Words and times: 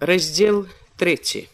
раздел 0.00 0.66
3 0.96 1.48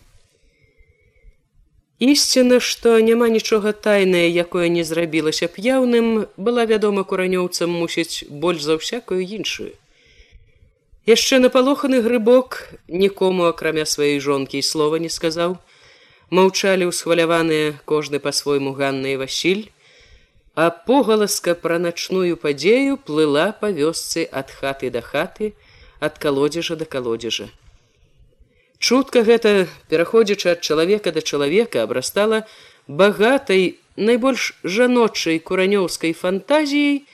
Ісціна, 2.00 2.60
што 2.60 2.96
няма 3.00 3.28
нічога 3.28 3.72
тайнае, 3.72 4.32
якое 4.32 4.68
не 4.72 4.84
зрабілася 4.84 5.52
б 5.52 5.60
яўным, 5.60 6.24
была 6.40 6.64
вядома 6.64 7.04
куранёўцам 7.04 7.68
мусіць 7.68 8.24
больш 8.30 8.64
за 8.64 8.80
ўсякую 8.80 9.21
іншую. 9.21 9.76
Яшчэ 11.04 11.45
напалоханы 11.45 12.00
грыбок 12.00 12.72
нікому 12.88 13.53
акрамя 13.53 13.85
сваёй 13.85 14.17
жонкі 14.24 14.65
і 14.65 14.65
слова 14.65 14.97
не 14.97 15.13
сказаў, 15.13 15.61
маўчалі 16.33 16.88
ўсхваляваныя 16.88 17.77
кожны 17.84 18.16
па-свойму 18.16 18.73
Ганна 18.73 19.12
і 19.12 19.20
Васіль, 19.20 19.69
а 20.57 20.73
погаласка 20.73 21.52
пра 21.52 21.77
начную 21.77 22.41
падзею 22.41 22.97
плыла 22.97 23.52
па 23.52 23.69
вёсцы 23.69 24.25
ад 24.25 24.48
хаты 24.48 24.88
да 24.88 25.05
хаты, 25.05 25.52
ад 26.01 26.16
калодзежа 26.16 26.80
да 26.80 26.88
калодзежа. 26.88 27.52
Чутка 28.80 29.20
гэта, 29.28 29.69
пераходзячы 29.93 30.57
ад 30.57 30.65
чалавека 30.65 31.12
да 31.12 31.20
чалавека, 31.20 31.84
абрастала 31.84 32.47
багатай 32.89 33.77
найбольш 34.01 34.56
жаночай 34.65 35.37
куранёўскай 35.39 36.16
фантазіяй, 36.16 37.05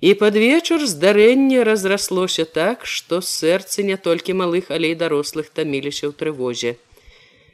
і 0.00 0.14
пад 0.16 0.40
вечар 0.40 0.80
здарэнне 0.88 1.60
разраслося 1.68 2.48
так, 2.48 2.88
што 2.88 3.20
сэрцы 3.20 3.84
не 3.84 4.00
толькі 4.00 4.32
малых, 4.40 4.72
але 4.72 4.96
і 4.96 4.96
дарослых 4.96 5.52
таміліся 5.52 6.08
ў 6.08 6.16
трывозе. 6.16 6.80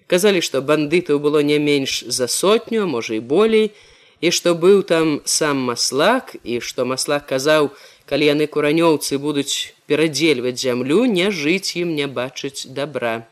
Казалі, 0.06 0.38
што 0.38 0.62
бандытаў 0.62 1.18
было 1.18 1.42
не 1.42 1.58
менш 1.58 2.06
за 2.06 2.30
сотню, 2.30 2.86
можа 2.86 3.18
і 3.18 3.20
болей, 3.20 3.74
і 4.22 4.30
што 4.30 4.54
быў 4.54 4.86
там 4.86 5.18
сам 5.26 5.66
маслак 5.66 6.38
і 6.46 6.62
што 6.62 6.86
маслак 6.86 7.26
казаў, 7.26 7.74
калі 8.06 8.26
яны 8.32 8.46
куранёўцы 8.46 9.18
будуць 9.18 9.74
перадзельваць 9.90 10.58
зямлю, 10.62 11.04
не 11.10 11.30
жыць 11.30 11.76
ім 11.76 11.94
не 11.98 12.06
бачыць 12.06 12.66
добра. 12.70 13.26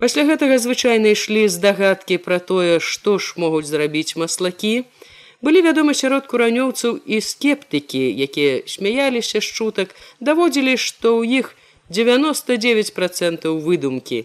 Пасля 0.00 0.24
гэтага 0.24 0.56
звычайна 0.56 1.12
ішлі 1.12 1.44
здагадкі 1.52 2.16
пра 2.24 2.40
тое, 2.40 2.80
што 2.80 3.18
ж 3.20 3.36
могуць 3.36 3.68
зрабіць 3.68 4.16
маслакі, 4.16 4.88
былі 5.44 5.60
вядома 5.68 5.92
сярод 5.92 6.24
куранёўцаў 6.24 6.96
і 7.04 7.20
скептыкі, 7.20 8.00
якія 8.00 8.64
смяяліся 8.64 9.44
з 9.44 9.48
чутак, 9.52 9.92
даводзілі, 10.20 10.80
што 10.80 11.20
ў 11.20 11.44
іх 11.44 11.52
99 11.92 12.94
процентаў 12.96 13.60
выдумкі. 13.60 14.24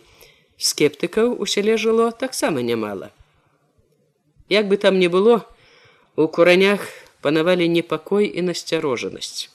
Скептыкаў 0.55 1.35
у 1.35 1.43
сяле 1.43 1.75
жыло 1.75 2.11
таксама 2.11 2.63
нямала. 2.63 3.11
Як 4.47 4.71
бы 4.71 4.77
там 4.77 4.99
не 4.99 5.11
было, 5.11 5.43
у 6.15 6.27
куранях 6.27 6.87
панавалі 7.25 7.65
непакой 7.73 8.29
і 8.29 8.45
насцярожанасць. 8.45 9.49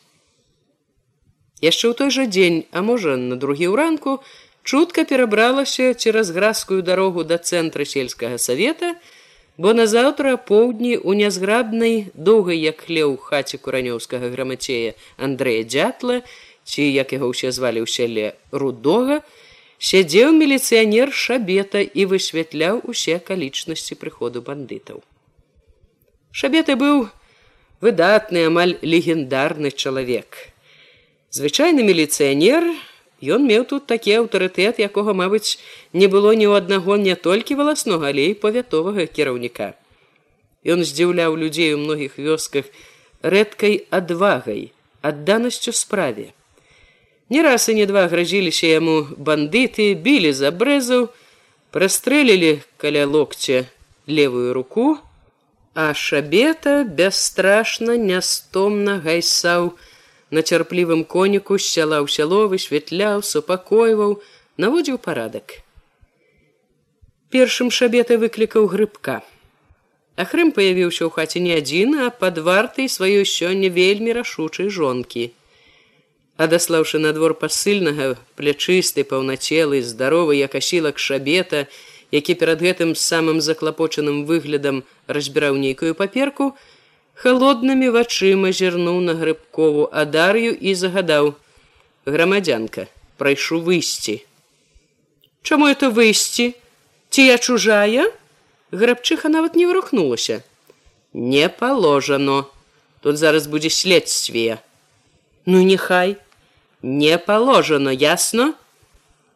Яшчэ 1.62 1.92
ў 1.92 1.94
той 1.94 2.10
жа 2.10 2.24
дзень, 2.26 2.64
а 2.74 2.82
можа 2.82 3.14
на 3.20 3.36
другі 3.38 3.70
ўранку, 3.70 4.18
чутка 4.66 5.04
перабралася 5.04 5.94
цераз 5.94 6.32
гразкую 6.34 6.82
дарогу 6.82 7.22
да 7.22 7.38
цэнтра 7.38 7.86
сельскага 7.86 8.40
савета, 8.42 8.96
бо 9.60 9.74
назаўтра 9.76 10.34
поўдні 10.50 10.96
у 10.96 11.14
нязграбнай 11.14 12.08
доўгай 12.16 12.58
як 12.64 12.88
хлеў 12.88 13.14
хаце 13.20 13.60
куранёўскага 13.60 14.32
грамацея 14.32 14.96
Андрэя 15.28 15.68
дзятла, 15.68 16.24
ці 16.64 16.82
як 16.82 17.12
яго 17.12 17.30
ўсе 17.30 17.52
звалі 17.52 17.84
ў 17.84 17.88
сяле 17.92 18.26
рудога, 18.50 19.20
сядзеў 19.78 20.32
міліцыянер 20.32 21.12
шабета 21.12 21.84
і 21.84 22.08
высвятляў 22.08 22.82
усе 22.88 23.20
акалічнасці 23.20 24.00
прыходу 24.00 24.40
бандытаў. 24.42 25.04
Шабета 26.32 26.80
быў 26.80 27.10
выдатны 27.80 28.46
амаль 28.46 28.76
легендарны 28.82 29.70
чалавек. 29.70 30.52
Звычайны 31.30 31.82
міліцыянер, 31.86 32.64
ён 33.22 33.46
меў 33.46 33.64
тут 33.64 33.86
такі 33.86 34.24
аўтарытэт, 34.24 34.80
якога, 34.80 35.14
мабыць, 35.14 35.56
не 35.92 36.06
было 36.06 36.32
ні 36.34 36.48
ў 36.48 36.60
аднаго 36.60 36.96
не 36.96 37.14
толькі 37.16 37.56
валаснога, 37.60 38.12
але 38.12 38.32
і 38.32 38.38
павятовага 38.40 39.06
кіраўніка. 39.06 39.72
Ён 40.64 40.84
здзіўляў 40.84 41.36
людзей 41.40 41.72
у 41.74 41.80
многіх 41.80 42.18
вёсках 42.20 42.68
рэдкай 43.22 43.86
адвагай, 43.90 44.72
адданасцю 45.00 45.72
справе. 45.72 46.32
Не 47.30 47.42
раз 47.42 47.68
і 47.68 47.74
не 47.78 47.86
два 47.86 48.08
гразіліся 48.10 48.66
яму 48.66 49.06
бандыты, 49.16 49.94
білі 49.94 50.32
за 50.34 50.50
брэзаў, 50.50 51.08
прастрэлілі 51.70 52.60
каля 52.76 53.06
локця 53.06 53.70
левую 54.10 54.52
руку, 54.52 54.98
А 55.74 55.94
шабета 55.94 56.82
бясстрашна 56.82 57.94
нястомна 57.96 58.98
гайсаў 58.98 59.76
на 60.34 60.42
цярплівым 60.42 61.04
коніку 61.04 61.58
сяла 61.62 62.02
ў 62.02 62.10
сяло 62.10 62.50
высвятляў, 62.50 63.22
супакойваў, 63.22 64.18
наводзіў 64.58 64.98
парадак. 64.98 65.62
Першым 67.30 67.70
шабета 67.70 68.18
выклікаў 68.18 68.66
грыбка. 68.66 69.22
Ахрым 70.18 70.50
паявіўся 70.50 71.06
ў 71.06 71.10
хаце 71.14 71.38
не 71.38 71.54
адзін, 71.54 71.94
а 72.02 72.10
пад 72.10 72.42
вартай 72.42 72.90
сваёй 72.90 73.22
сёння 73.22 73.70
вельмі 73.70 74.10
рашучай 74.18 74.74
жонкі. 74.74 75.30
Адаслаўшы 76.34 76.98
на 76.98 77.14
двор 77.14 77.38
пасыльнага, 77.38 78.18
плячысты, 78.34 79.06
паўнацелы, 79.06 79.86
здаровы, 79.86 80.34
як 80.42 80.58
асілак 80.58 80.98
шабета, 80.98 81.70
які 82.10 82.34
перад 82.34 82.62
гэтым 82.62 82.94
самым 82.94 83.40
заклапочаным 83.40 84.24
выглядам 84.26 84.82
разбіраў 85.06 85.56
нейкую 85.56 85.94
паперку, 85.94 86.54
холоднымі 87.14 87.90
вачыма 87.94 88.50
зірнуў 88.52 89.00
на 89.04 89.14
грыбкову 89.14 89.86
адар'ю 89.92 90.54
і 90.54 90.74
загадаў: 90.74 91.34
грамадзянка, 92.06 92.88
прайшу 93.16 93.60
выйсці. 93.60 94.24
Чаму 95.42 95.66
это 95.66 95.90
выйсці? 95.90 96.54
Ці 97.10 97.22
я 97.22 97.38
чужая? 97.38 98.12
Грабчыха 98.72 99.28
нават 99.28 99.56
не 99.56 99.66
вырухнулася. 99.66 100.42
Не 101.12 101.48
положано. 101.48 102.46
Тут 103.00 103.16
зараз 103.16 103.46
будзе 103.46 103.70
следствие. 103.70 104.58
Ну 105.46 105.62
нехай, 105.62 106.16
не 106.82 107.18
положено, 107.18 107.90
ясно? 107.90 108.54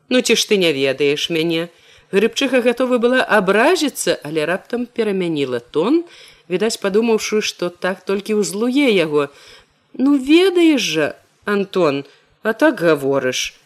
Ну 0.08 0.20
ці 0.20 0.36
ж 0.36 0.48
ты 0.48 0.56
не 0.56 0.72
ведаеш 0.72 1.30
мяне, 1.30 1.68
Грыбчыха 2.14 2.60
гатова 2.62 2.98
была 3.02 3.24
абразіцца, 3.26 4.14
але 4.22 4.44
раптам 4.46 4.86
перамяніла 4.86 5.58
тон, 5.58 6.04
відаць, 6.46 6.78
падумаўшы, 6.78 7.40
што 7.42 7.70
так 7.74 8.04
толькі 8.06 8.38
ўзлуе 8.38 8.86
яго. 8.94 9.34
Ну 9.98 10.14
ведаеш 10.14 10.78
жа, 10.94 11.08
Антон, 11.44 12.04
а 12.46 12.52
так 12.54 12.78
гаворыш. 12.86 13.58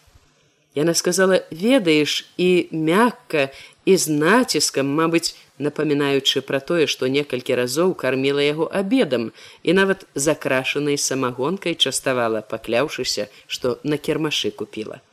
Яна 0.73 0.97
сказала: 0.97 1.43
ведаеш 1.51 2.25
і 2.41 2.49
мякка 2.71 3.53
і 3.85 3.97
з 3.97 4.17
націскам, 4.17 4.89
мабыць, 4.97 5.37
напамінаючы 5.61 6.41
пра 6.41 6.57
тое, 6.57 6.89
што 6.89 7.05
некалькі 7.05 7.53
разоў 7.53 7.93
карміла 7.93 8.41
яго 8.41 8.65
абедам 8.65 9.29
і 9.61 9.77
нават 9.77 10.09
закрашанай 10.15 10.97
самагонкай 10.97 11.77
частавала, 11.77 12.41
пакляўшыся, 12.41 13.29
што 13.45 13.77
на 13.83 14.01
кірмашы 14.01 14.49
купіла. 14.49 15.05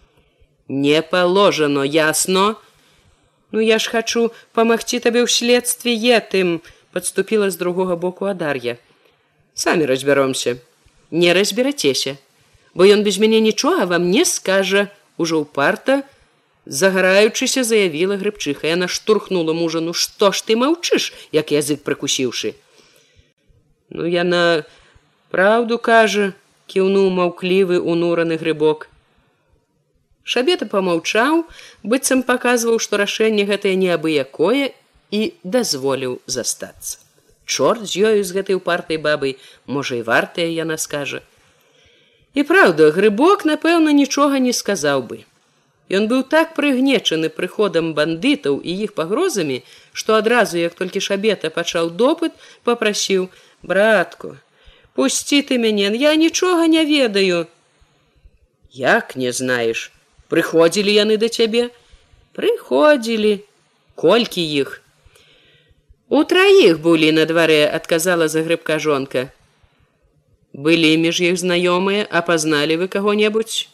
Не 0.68 1.02
положено 1.02 1.84
ясно, 1.84 2.56
Ну 3.56 3.64
я 3.64 3.78
ж 3.80 3.88
хачу 3.88 4.28
памагчы 4.52 5.00
табе 5.00 5.24
ў 5.24 5.32
следстве 5.32 5.96
етым 5.96 6.60
подступіла 6.92 7.48
з 7.48 7.56
другога 7.56 7.96
боку 7.96 8.28
адар'я. 8.28 8.76
Самі 9.56 9.88
разбяромся. 9.88 10.60
Не 11.08 11.32
разберацеся 11.32 12.20
бо 12.76 12.84
ён 12.84 13.00
без 13.00 13.16
мяне 13.16 13.40
нічога 13.40 13.88
вам 13.88 14.12
не 14.12 14.28
скажа. 14.28 14.92
Ужо 15.16 15.40
ў 15.40 15.48
парта 15.48 16.04
загараючыся 16.68 17.64
заявіла 17.64 18.20
грыбчыха. 18.20 18.68
Яна 18.68 18.92
штурхнула 18.92 19.56
мужа. 19.56 19.80
Ну 19.80 19.96
што 19.96 20.36
ж 20.36 20.44
ты 20.44 20.52
маўчыш 20.60 21.16
як 21.32 21.56
язык 21.56 21.80
пракусіўшы 21.80 22.52
ну 23.90 24.04
яна 24.04 24.66
праўду 25.32 25.78
кажа 25.78 26.32
кіўнуў 26.68 27.08
маўклівы 27.08 27.78
унураны 27.80 28.36
грыбок 28.36 28.90
Шабета 30.26 30.66
помаўчаў, 30.66 31.44
быццам 31.86 32.22
паказваў, 32.26 32.80
што 32.82 32.98
рашэнне 32.98 33.46
гэтае 33.46 33.74
неабыякое 33.78 34.74
і 35.14 35.20
дазволіў 35.56 36.18
застацца. 36.26 36.98
Чорт 37.46 37.86
з 37.86 38.02
ёю 38.10 38.26
з 38.26 38.34
гэтай 38.34 38.58
упартай 38.58 38.98
бабай, 38.98 39.36
можа 39.70 39.94
і 39.94 40.02
вартая 40.02 40.50
яна 40.50 40.82
скажа. 40.82 41.22
І 42.34 42.42
праўда, 42.42 42.90
грыбок, 42.90 43.46
напэўна, 43.46 43.94
нічога 43.94 44.42
не 44.42 44.52
сказаў 44.52 45.06
бы. 45.06 45.22
Ён 45.94 46.10
быў 46.10 46.26
так 46.26 46.58
прыгнечаны 46.58 47.30
прыходам 47.30 47.94
бандытаў 47.94 48.58
і 48.58 48.74
іх 48.82 48.98
пагрозамі, 48.98 49.62
што 49.92 50.18
адразу, 50.18 50.58
як 50.58 50.74
толькі 50.74 51.06
шабета 51.06 51.54
пачаў 51.54 51.94
допыт, 51.94 52.34
попрасіў: 52.66 53.30
«Братку, 53.62 54.34
пусці 54.98 55.38
ты 55.46 55.62
мяне, 55.62 55.94
я 55.94 56.16
нічога 56.18 56.66
не 56.66 56.82
ведаю. 56.84 57.46
Як 58.72 59.14
не 59.14 59.30
знаеш, 59.30 59.92
прыходзілі 60.32 60.96
яны 60.96 61.20
да 61.22 61.28
цябе 61.28 61.68
прыходзілі 62.38 63.32
колькі 63.94 64.44
іх 64.64 64.80
у 66.08 66.24
траіх 66.32 66.82
былі 66.88 67.12
на 67.20 67.28
дварэ 67.30 67.62
адказала 67.78 68.28
за 68.32 68.42
грыбка 68.48 68.80
жонка 68.88 69.28
былі 70.52 70.92
між 71.06 71.22
іх 71.30 71.40
знаёмыя 71.46 72.10
апазналі 72.22 72.82
вы 72.82 72.92
каго-небудзь 72.92 73.64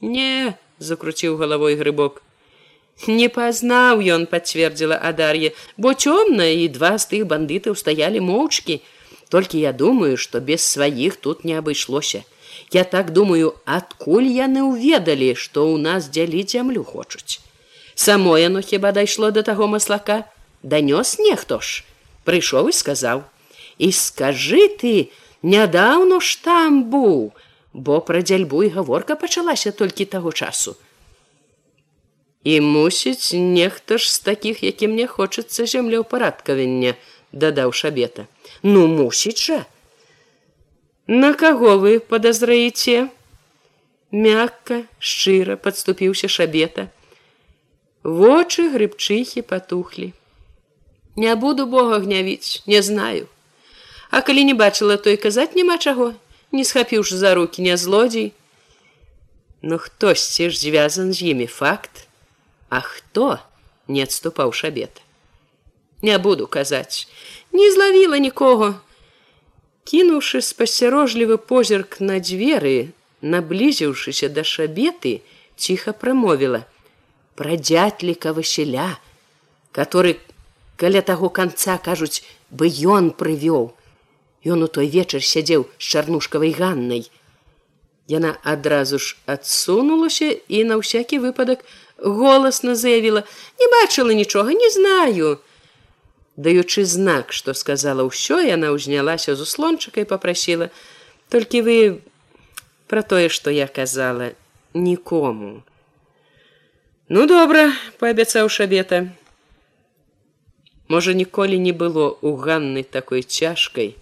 не 0.00 0.56
закруціў 0.80 1.36
галавой 1.36 1.76
грыбок. 1.76 2.22
Не 3.06 3.28
пазнаў 3.32 4.00
ён, 4.00 4.26
пацвердзіла 4.26 4.96
Адар'е, 4.96 5.52
бо 5.76 5.92
цёмная 5.94 6.52
і 6.64 6.68
два 6.68 6.96
з 6.98 7.08
тых 7.12 7.22
бандытаў 7.28 7.76
стаялі 7.76 8.20
моўчкі. 8.20 8.80
Толькі 9.30 9.60
я 9.60 9.72
думаю, 9.72 10.16
што 10.16 10.40
без 10.40 10.64
сваіх 10.64 11.16
тут 11.16 11.44
не 11.44 11.56
абышлося. 11.56 12.24
Я 12.72 12.84
так 12.84 13.12
думаю, 13.12 13.54
адкуль 13.64 14.28
яны 14.30 14.62
ўведалі, 14.66 15.34
што 15.34 15.66
ў 15.66 15.78
нас 15.78 16.08
дзяліць 16.08 16.52
зямлю 16.54 16.84
хочуць. 16.84 17.40
Само 17.94 18.38
яно 18.38 18.60
хіба 18.60 18.92
дайшло 18.92 19.30
да 19.30 19.42
таго 19.42 19.66
маслака, 19.66 20.24
данёс 20.62 21.18
нехто 21.18 21.60
ж, 21.60 21.84
прыйшоў 22.24 22.70
і 22.70 22.76
сказаў: 22.76 23.24
«І 23.78 23.92
скажы 23.92 24.68
ты, 24.80 25.10
нядаўно 25.42 26.20
ж 26.20 26.38
там 26.44 26.84
быў, 26.90 27.32
бо 27.72 28.00
пра 28.00 28.22
дзяльбу 28.22 28.62
і 28.62 28.72
гаворка 28.76 29.16
пачалася 29.16 29.70
толькі 29.72 30.04
таго 30.04 30.32
часу. 30.32 30.76
І 32.44 32.60
мусіць, 32.60 33.36
нехта 33.36 33.98
ж 33.98 34.12
з 34.12 34.18
такіх, 34.18 34.62
якім 34.64 34.96
мне 34.96 35.06
хочацца 35.06 35.66
зямлеўпарадкавання, 35.66 36.94
дадаў 37.32 37.72
шабета. 37.72 38.26
Ну 38.62 38.86
мусіць 38.86 39.44
жа. 39.44 39.66
На 41.10 41.32
каго 41.34 41.74
вы 41.82 41.98
падазраіце? 41.98 43.08
Мякка, 44.14 44.76
шчыра 45.02 45.56
падступіўся 45.58 46.28
шабета. 46.30 46.84
Вочы 48.06 48.70
грыбчыхі 48.70 49.42
патухлі. 49.42 50.12
Не 51.16 51.34
буду 51.34 51.66
Бога 51.66 51.98
гнявіць, 51.98 52.62
не 52.70 52.78
знаю. 52.78 53.26
А 54.14 54.20
калі 54.22 54.44
не 54.44 54.54
бачыла, 54.54 55.02
то 55.02 55.10
і 55.10 55.18
казаць 55.18 55.58
няма 55.58 55.78
чаго, 55.82 56.14
не 56.54 56.62
схапіўшы 56.62 57.18
за 57.18 57.34
руки 57.34 57.58
не 57.58 57.74
злодзей. 57.76 58.30
Ну 59.62 59.78
хтосьці 59.82 60.46
ж 60.50 60.58
звязан 60.62 61.10
з 61.12 61.34
імі 61.34 61.46
факт. 61.50 62.06
А 62.68 62.86
хто 62.86 63.42
не 63.88 64.06
адступаў 64.06 64.54
шабет? 64.54 65.02
Не 66.06 66.18
буду 66.22 66.46
казаць, 66.46 67.10
не 67.50 67.66
злавіла 67.74 68.22
нікога. 68.22 68.78
Кінуўшы 69.90 70.38
спасцярожлівы 70.46 71.36
позірк 71.50 71.96
на 71.98 72.20
дзверы, 72.22 72.94
наблізіўшыся 73.26 74.28
да 74.30 74.44
шабеты, 74.46 75.18
ціха 75.58 75.90
прамовіла: 75.90 76.60
пра 77.34 77.56
дзятліка 77.58 78.30
Васіля, 78.36 79.02
который 79.72 80.20
каля 80.76 81.02
таго 81.02 81.28
канца 81.28 81.74
кажуць, 81.82 82.22
бы 82.54 82.70
ён 82.70 83.10
прывёў. 83.10 83.74
Ён 84.46 84.62
у 84.62 84.70
той 84.70 84.86
вечар 84.94 85.26
сядзеў 85.26 85.66
з 85.74 85.84
чарнушкавай 85.90 86.54
ганнай. 86.54 87.10
Яна 88.06 88.38
адразу 88.46 89.02
ж 89.02 89.18
адсунулася 89.26 90.30
і 90.46 90.64
на 90.70 90.78
ўсякі 90.78 91.18
выпадак 91.18 91.66
голасна 91.98 92.78
заявіла: 92.78 93.26
не 93.58 93.66
бачыла 93.74 94.14
нічога, 94.14 94.54
не 94.54 94.70
знаю. 94.70 95.42
Даючы 96.40 96.86
знак, 96.88 97.34
што 97.36 97.52
сказала 97.52 98.00
ўсё, 98.08 98.40
яна 98.40 98.72
ўзнялася 98.72 99.36
з 99.36 99.44
услончыкай 99.44 100.08
попрасіла: 100.08 100.72
толькі 101.28 101.60
вы 101.66 101.76
пра 102.88 103.04
тое, 103.04 103.28
што 103.28 103.52
я 103.52 103.68
казала 103.68 104.32
нікому. 104.72 105.60
Ну 107.12 107.26
добра, 107.28 107.76
паабяцаў 108.00 108.48
шабета. 108.48 109.12
Можа, 110.88 111.12
ніколі 111.12 111.60
не 111.60 111.76
было 111.76 112.08
у 112.24 112.32
ганны 112.40 112.88
такой 112.88 113.20
цяжкай, 113.20 113.94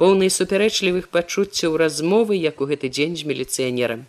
поўнай 0.00 0.32
супярэчлівых 0.32 1.12
пачуццяў 1.12 1.76
размовы, 1.76 2.40
як 2.40 2.64
у 2.64 2.70
гэты 2.70 2.88
дзень 2.88 3.20
з 3.20 3.28
міліцыянерам. 3.28 4.08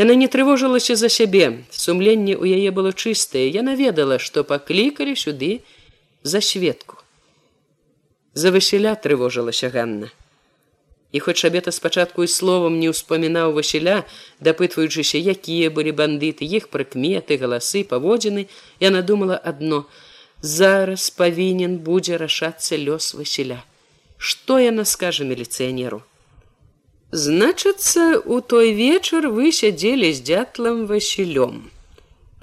Яна 0.00 0.14
не 0.16 0.32
трывожылася 0.32 0.96
за 0.96 1.12
сябе, 1.12 1.68
сумленне 1.68 2.32
ў 2.40 2.56
яе 2.56 2.70
было 2.72 2.96
чыстае, 2.96 3.52
яна 3.52 3.76
ведала, 3.76 4.16
што 4.16 4.48
паклікалі 4.48 5.12
сюды 5.12 5.60
за 6.22 6.40
светку. 6.40 6.96
За 8.34 8.50
Васіля 8.50 8.94
трывожылася 8.94 9.70
Ганна. 9.70 10.10
І 11.12 11.20
хоць 11.20 11.44
абета 11.44 11.72
спачатку 11.72 12.24
і 12.24 12.28
словам 12.28 12.78
не 12.78 12.90
ўспамінаў 12.92 13.56
Васіля, 13.56 14.04
дапытваючыся, 14.44 15.16
якія 15.16 15.70
былі 15.72 15.96
бандыты, 15.96 16.44
іх 16.44 16.68
прыкметы, 16.68 17.40
галасы, 17.40 17.84
паводзіны, 17.88 18.44
яна 18.80 19.00
думала 19.02 19.40
адно: 19.40 19.86
зараз 20.42 21.08
павінен 21.10 21.78
будзе 21.80 22.20
рашацца 22.20 22.76
лёс 22.76 23.16
Васіля. 23.16 23.64
Што 24.18 24.58
яна 24.60 24.84
скажа 24.84 25.24
міліцыянеру? 25.24 26.04
Значыцца, 27.10 28.20
у 28.20 28.40
той 28.44 28.76
вечар 28.76 29.32
вы 29.32 29.48
сядзелі 29.48 30.12
з 30.12 30.20
дзятлам 30.20 30.84
Васілём. 30.84 31.72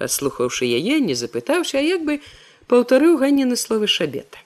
Паслухаўшы 0.02 0.66
яе, 0.66 0.98
не 1.00 1.14
запытаўся, 1.14 1.78
як 1.78 2.02
бы 2.02 2.18
паўтарыў 2.68 3.18
ганніны 3.22 3.56
словы 3.56 3.88
шабета. 3.88 4.42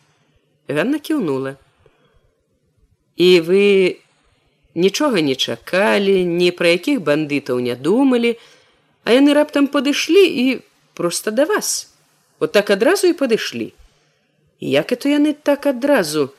Ганна 0.68 1.00
кіўнула. 1.00 1.56
І 3.16 3.42
вы 3.44 4.00
нічога 4.75 5.21
не 5.21 5.36
чакалі, 5.36 6.24
ні 6.25 6.51
пра 6.51 6.75
якіх 6.75 7.01
бандытаў 7.04 7.60
не 7.60 7.75
думалі, 7.75 8.36
а 9.04 9.16
яны 9.16 9.33
раптам 9.33 9.68
падышлі 9.68 10.24
і 10.24 10.45
проста 10.94 11.31
да 11.31 11.45
вас. 11.45 11.92
Вот 12.39 12.51
так 12.51 12.69
адразу 12.69 13.07
і 13.07 13.13
падышлі. 13.13 13.74
Як 14.60 14.92
это 14.92 15.10
яны 15.10 15.33
так 15.33 15.66
адразу 15.66 16.31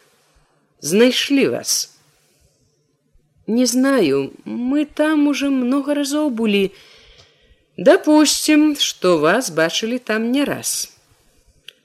знайшлі 0.80 1.48
вас? 1.48 1.96
Не 3.46 3.66
знаю, 3.66 4.32
мы 4.44 4.84
там 4.84 5.26
уже 5.26 5.50
много 5.50 5.94
разоў 5.94 6.30
былі. 6.30 6.70
Допустим, 7.76 8.76
что 8.76 9.18
вас 9.18 9.50
бачылі 9.50 9.98
там 9.98 10.30
не 10.30 10.44
раз. 10.44 11.00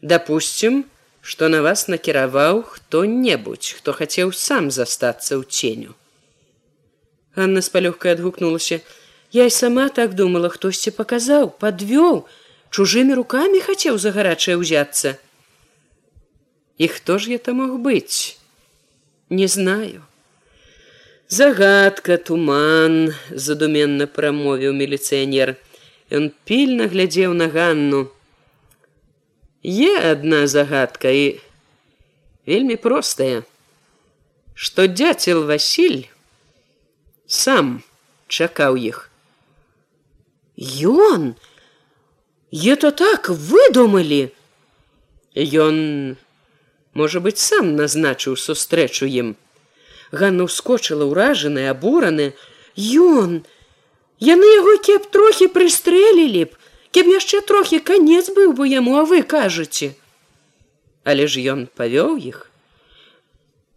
Допустим, 0.05 0.85
что 1.21 1.49
на 1.49 1.63
вас 1.65 1.87
накіраваў 1.89 2.61
хто-небудзь, 2.61 3.73
хто 3.73 3.89
хацеў 3.89 4.29
сам 4.37 4.69
застацца 4.69 5.33
ў 5.33 5.41
ценю. 5.49 5.97
Анна 7.33 7.65
с 7.65 7.73
палёгкай 7.73 8.13
адгукнулася: 8.13 8.85
Я 9.33 9.49
і 9.49 9.49
сама 9.49 9.89
так 9.89 10.13
думала, 10.13 10.53
хтосьці 10.53 10.93
паказаў, 10.93 11.49
подвёў, 11.57 12.29
чужымі 12.69 13.17
руками 13.17 13.57
хацеў 13.65 13.97
за 13.97 14.13
гарачае 14.13 14.61
ўзяцца. 14.61 15.17
І 16.77 16.85
хто 16.85 17.17
ж 17.17 17.33
это 17.41 17.57
мог 17.57 17.81
быць? 17.81 18.37
Не 19.33 19.49
знаю. 19.49 20.05
Загадка 21.33 22.21
туман 22.21 23.09
задуменна 23.33 24.05
прамовіў 24.05 24.69
міліцыянер. 24.69 25.57
Ён 26.13 26.29
пільна 26.45 26.93
глядзеў 26.93 27.33
на 27.33 27.49
ганну. 27.49 28.13
Е 29.65 29.97
адна 30.11 30.45
загадка 30.47 31.09
і 31.09 31.41
вельмі 32.45 32.75
простая, 32.77 33.41
што 34.53 34.85
дзяцел 34.85 35.41
Васіль 35.49 36.05
сам 37.25 37.81
чакаў 38.29 38.77
іх. 38.77 39.09
Ён 40.85 41.33
это 42.53 42.91
так 42.91 43.29
выдумалі. 43.33 44.29
Ён 45.33 46.15
можа 46.93 47.19
быць 47.19 47.41
сам 47.41 47.73
назначыў 47.73 48.37
сустрэчу 48.37 49.09
ім. 49.09 49.33
Ганна 50.13 50.45
ўскочыла 50.45 51.09
ўражаная, 51.09 51.73
абураны. 51.73 52.37
Ён! 52.77 53.41
Яны 54.21 54.45
яго 54.45 54.77
кеп 54.77 55.09
трохі 55.09 55.49
прыстрэлілі 55.49 56.45
б, 56.47 56.55
кеп 56.95 57.07
яшчэ 57.11 57.41
трохі 57.43 57.79
канец 57.91 58.31
быў 58.31 58.55
бы 58.57 58.67
яму, 58.71 58.95
а 58.95 59.03
вы 59.03 59.21
кажаце. 59.35 59.91
Але 61.03 61.27
ж 61.27 61.43
ён 61.53 61.67
павёў 61.79 62.15
іх. 62.15 62.37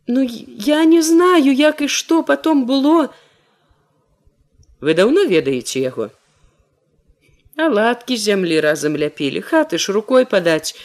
Ну 0.06 0.22
я 0.22 0.84
не 0.84 1.02
знаю, 1.02 1.52
як 1.52 1.82
і 1.82 1.88
што 1.88 2.22
потом 2.22 2.62
было. 2.70 3.10
Вы 4.80 4.94
даўно 4.94 5.26
ведаеце 5.26 5.82
яго. 5.82 6.08
А 7.58 7.66
ладкі 7.66 8.16
зямлі 8.16 8.62
разам 8.62 8.96
ляпілі, 8.96 9.42
хаты 9.42 9.82
ж 9.82 9.92
рукой 9.92 10.24
падаць. 10.24 10.78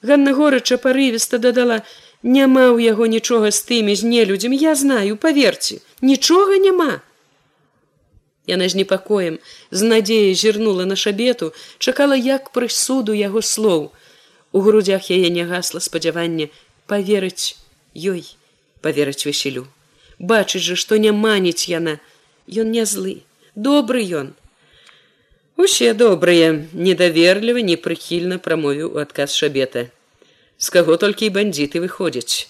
Ганна 0.00 0.32
горача 0.32 0.78
парывіста 0.78 1.42
дадала: 1.42 1.82
Няма 2.22 2.70
ў 2.70 2.86
яго 2.86 3.10
нічога 3.10 3.50
з 3.50 3.66
тымі 3.66 3.98
з 3.98 4.06
нелюдзям, 4.06 4.54
я 4.54 4.74
знаю, 4.78 5.16
паверце, 5.16 5.82
нічога 6.00 6.62
няма. 6.62 7.02
Яна 8.46 8.68
з 8.68 8.74
непакоем, 8.74 9.38
з 9.70 9.82
надзеяй 9.82 10.34
зірнула 10.34 10.84
на 10.86 10.96
шабету, 10.96 11.52
чакала 11.78 12.16
як 12.16 12.52
прысуду 12.52 13.12
яго 13.12 13.42
слоў. 13.42 13.92
У 14.52 14.60
грудях 14.60 15.10
яе 15.10 15.30
не 15.30 15.44
гасла 15.44 15.80
спадзяванне 15.80 16.50
поверыць 16.86 17.56
ёй, 17.94 18.24
поверыць 18.80 19.26
весселю. 19.26 19.68
Бачыць 20.18 20.64
жа, 20.64 20.76
што 20.76 20.96
не 20.96 21.12
маніць 21.12 21.68
яна, 21.68 22.00
Ён 22.50 22.72
не 22.74 22.82
злы, 22.84 23.22
добры 23.54 24.02
ён. 24.02 24.34
Усе 25.54 25.94
добрыя, 25.94 26.66
недаверліва, 26.72 27.62
непрыхільна 27.62 28.38
прамовіў 28.42 28.96
у 28.96 28.98
адказ 28.98 29.36
шабета 29.38 29.86
з 30.60 30.68
каго 30.74 30.96
толькі 31.00 31.26
і 31.26 31.32
бандзіты 31.36 31.80
выходзяць. 31.80 32.48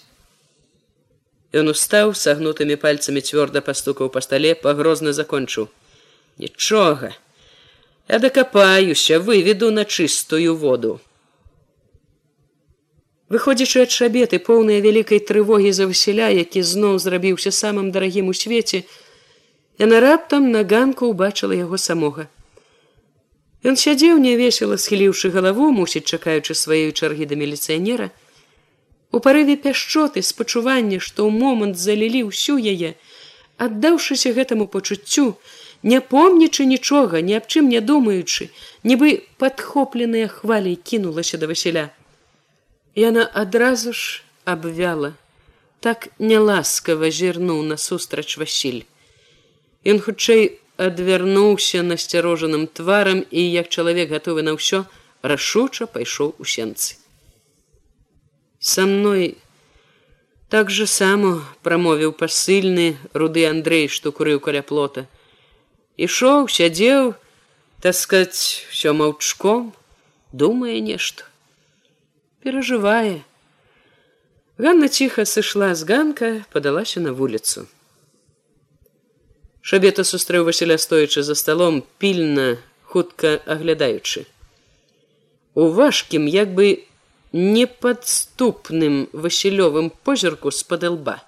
Ён 1.55 1.71
устаў 1.73 2.15
сагнутымі 2.19 2.79
пальцамі 2.81 3.21
цвёрда 3.21 3.61
пастукаў 3.67 4.11
па 4.15 4.23
стале, 4.25 4.55
пагрозна 4.55 5.13
закончыў: 5.13 5.69
Нічога. 6.39 7.15
Я 8.09 8.19
дакапаюся, 8.19 9.21
выведу 9.21 9.71
на 9.71 9.85
чыстую 9.85 10.57
воду. 10.57 11.01
Выходзячы 13.31 13.85
ад 13.87 13.93
шабеты 13.95 14.41
поўныя 14.43 14.83
вялікай 14.83 15.21
трывогі 15.23 15.71
за 15.71 15.87
Васіля, 15.87 16.29
які 16.35 16.63
зноў 16.67 16.99
зрабіўся 16.99 17.55
самым 17.55 17.93
дарагім 17.95 18.33
у 18.33 18.35
свеце, 18.35 18.83
яна 19.79 20.01
раптам 20.03 20.51
на 20.51 20.65
ганку 20.67 21.07
ўбачыла 21.13 21.55
яго 21.55 21.79
самога. 21.79 22.27
Ён 23.63 23.79
сядзеў 23.79 24.19
нявесела, 24.19 24.75
схіліўшы 24.75 25.31
галаву, 25.31 25.71
мусіць 25.71 26.11
чакаючы 26.11 26.59
сваёй 26.59 26.91
чаргі 26.91 27.31
да 27.31 27.39
міліцыянера. 27.39 28.11
У 29.15 29.23
парыве 29.23 29.55
пяшчоты 29.55 30.27
спачування, 30.27 30.99
што 30.99 31.29
ў 31.29 31.31
момант 31.31 31.79
залілі 31.79 32.27
ўсю 32.35 32.59
яе, 32.59 32.99
аддаўшыся 33.63 34.35
гэтаму 34.35 34.67
пачуццю, 34.67 35.39
не 35.83 36.01
помнічы 36.01 36.67
нічога, 36.67 37.21
ні 37.21 37.41
аб 37.41 37.49
чым 37.49 37.73
не 37.73 37.81
думаючы, 37.81 38.51
нібы 38.85 39.25
падхопленыя 39.41 40.29
хваляй 40.29 40.77
кінулася 40.77 41.39
да 41.41 41.47
Васіля. 41.47 41.89
Яна 42.95 43.25
адразу 43.33 43.93
ж 43.93 44.23
абвяла, 44.45 45.15
так 45.81 46.09
няласкава 46.19 47.11
зірнуў 47.11 47.65
насустрач 47.65 48.37
Васіль. 48.37 48.85
Ён 49.85 50.01
хутчэй 50.05 50.61
адвярнуўся 50.77 51.81
насцярожаным 51.83 52.67
тварам 52.67 53.25
і, 53.31 53.41
як 53.41 53.69
чалавек 53.69 54.13
гатовы 54.13 54.45
на 54.45 54.53
ўсё, 54.57 54.85
рашуча 55.23 55.89
пайшоў 55.89 56.37
у 56.37 56.45
сенцы. 56.45 57.01
Са 58.61 58.85
мной 58.85 59.41
так 60.53 60.69
же 60.69 60.85
само 60.85 61.41
прамовіў 61.65 62.13
пасыльны 62.13 63.01
руды 63.17 63.49
Андрей, 63.49 63.89
што 63.89 64.13
курыў 64.13 64.45
каля 64.45 64.61
плота 64.61 65.09
ішоў 66.01 66.49
сядзеў 66.49 67.13
таскаць 67.85 68.65
все 68.73 68.93
маўчком 68.97 69.73
думае 70.33 70.81
нешта. 70.81 71.29
Перажывае. 72.41 73.21
Ганна 74.57 74.89
ціха 74.89 75.29
сышла 75.29 75.75
з 75.77 75.85
ганка 75.85 76.31
падалася 76.53 77.05
на 77.05 77.13
вуліцу. 77.13 77.69
Шабета 79.61 80.09
сустрэў 80.09 80.49
васіля 80.49 80.81
стоячы 80.81 81.21
за 81.23 81.37
сталом 81.37 81.85
пільна 82.01 82.57
хутка 82.89 83.37
аглядаючы. 83.45 84.25
У 85.53 85.69
важкім 85.69 86.25
як 86.33 86.57
бы 86.57 86.89
непадступным 87.33 89.09
васілёвым 89.13 89.93
позірку 89.93 90.49
з-пад 90.49 90.89
лба 90.97 91.21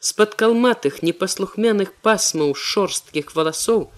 з-пад 0.00 0.34
калматых 0.34 1.02
непаслухмяных 1.04 1.92
пасмаў 2.04 2.54
шорсткіх 2.56 3.34
валасоў 3.36 3.88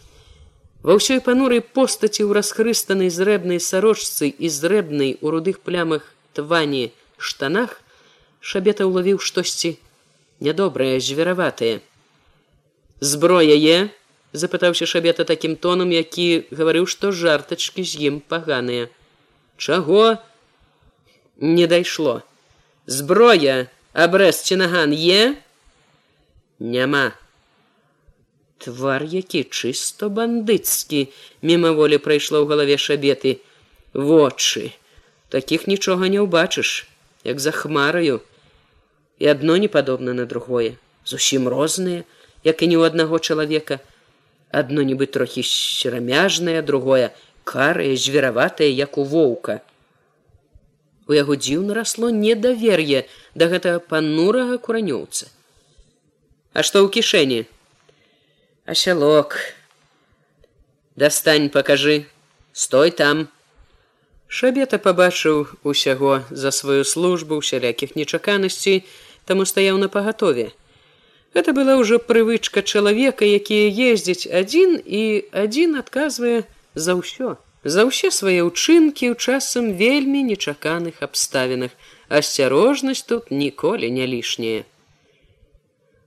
Ва 0.82 0.98
ўсёй 0.98 1.22
панурай 1.22 1.62
постаці 1.62 2.26
ў 2.26 2.34
расхрыстанай 2.38 3.10
зрэбнай 3.10 3.62
сарочцы 3.62 4.26
і 4.28 4.50
зрэбнай 4.50 5.16
у 5.22 5.30
рудых 5.30 5.62
плямах 5.62 6.10
твані 6.34 6.90
штанах 7.16 7.78
шабета 8.40 8.90
ўлавіў 8.90 9.22
штосьці 9.22 9.78
нядобрае 10.42 10.98
звераватае 10.98 11.80
зброяе 13.02 13.90
запытаўся 14.32 14.86
шабета 14.86 15.24
такім 15.24 15.56
тонам 15.56 15.90
які 15.92 16.46
гаварыў 16.50 16.86
што 16.86 17.12
жартачкі 17.12 17.84
з 17.84 18.08
ім 18.08 18.20
паганыя. 18.20 18.88
Чаго 19.58 20.18
не 21.36 21.66
дайшло. 21.66 22.22
Зброя 22.86 23.66
абрэз 23.92 24.42
ці 24.46 24.56
наган 24.62 24.94
е? 24.94 25.34
Няма 26.58 27.12
твар 28.62 29.02
які 29.02 29.42
чысто 29.50 30.08
бандыцкі. 30.08 31.10
Мімаволі 31.42 31.98
прайшло 31.98 32.42
ў 32.42 32.46
галаве 32.46 32.78
шабеты. 32.78 33.42
Вочы. 33.92 34.70
Таких 35.28 35.66
нічога 35.66 36.06
не 36.06 36.22
ўбачыш 36.22 36.86
як 37.26 37.42
за 37.42 37.50
хмараю. 37.50 38.22
І 39.18 39.34
адно 39.34 39.58
не 39.58 39.68
падобна 39.68 40.14
на 40.14 40.26
другое. 40.30 40.78
Зусім 41.04 41.50
розныя 41.50 42.06
як 42.44 42.62
і 42.62 42.70
не 42.70 42.78
ў 42.78 42.86
аднаго 42.86 43.18
чалавека. 43.18 43.82
Адно 44.54 44.86
нібы 44.86 45.10
трохі 45.10 45.42
сирамяжнае 45.42 46.62
другое 46.62 47.10
карае 47.44 47.96
звераватае 47.96 48.70
як 48.70 48.98
у 48.98 49.04
воўка. 49.04 49.60
У 51.10 51.16
яго 51.18 51.34
дзіўна 51.34 51.74
расло 51.74 52.10
недавер'е 52.14 53.06
да 53.34 53.50
гэтага 53.50 53.82
панурага 53.82 54.58
куранёўца. 54.62 55.26
А 56.52 56.62
што 56.62 56.84
ў 56.84 56.88
кішэні 56.94 57.40
асялок 58.64 59.36
дастань 60.94 61.50
покажы 61.50 62.06
стой 62.52 62.90
там. 62.90 63.28
Шабета 64.28 64.78
побачыў 64.78 65.48
усяго 65.62 66.22
за 66.30 66.50
сваю 66.50 66.84
службу 66.84 67.36
усялякіх 67.36 67.96
нечаканасцей 67.96 68.86
таму 69.26 69.44
стаяў 69.44 69.76
на 69.78 69.88
пагатове. 69.88 70.52
Это 71.34 71.52
была 71.52 71.76
ўжо 71.76 71.98
прывычка 71.98 72.62
чалавека 72.62 73.26
якія 73.26 73.92
ездзіць 73.92 74.30
адзін 74.30 74.80
і 74.80 75.26
адзін 75.32 75.76
адказвае 75.82 76.44
за 76.74 76.96
ўсё. 76.96 77.36
За 77.64 77.84
ўсе 77.84 78.10
свае 78.10 78.46
ўчынкі 78.46 79.12
ў 79.12 79.14
часам 79.18 79.74
вельмі 79.76 80.22
нечаканых 80.22 81.02
абставінах. 81.02 81.74
Асцярожнасць 82.08 83.04
тут 83.04 83.30
ніколі 83.30 83.90
не 83.90 84.06
лішняе 84.06 84.64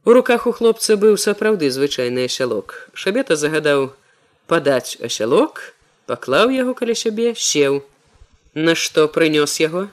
У 0.05 0.13
руках 0.13 0.45
у 0.45 0.51
хлопца 0.53 0.95
быў 1.01 1.15
сапраўды 1.17 1.71
звычайны 1.73 2.25
асялок. 2.29 2.73
Шабета 2.93 3.35
загадаў 3.41 3.87
падаць 4.45 5.01
асялок, 5.01 5.73
паклаў 6.05 6.53
яго 6.53 6.75
каля 6.77 6.93
сябе, 6.93 7.33
сеў. 7.33 7.81
Нашто 8.53 9.07
прынёс 9.15 9.57
яго? 9.57 9.87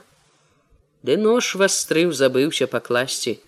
Ды 1.01 1.17
нож 1.17 1.55
вастрыў 1.57 2.13
забыўся 2.13 2.69
пакласці. 2.69 3.39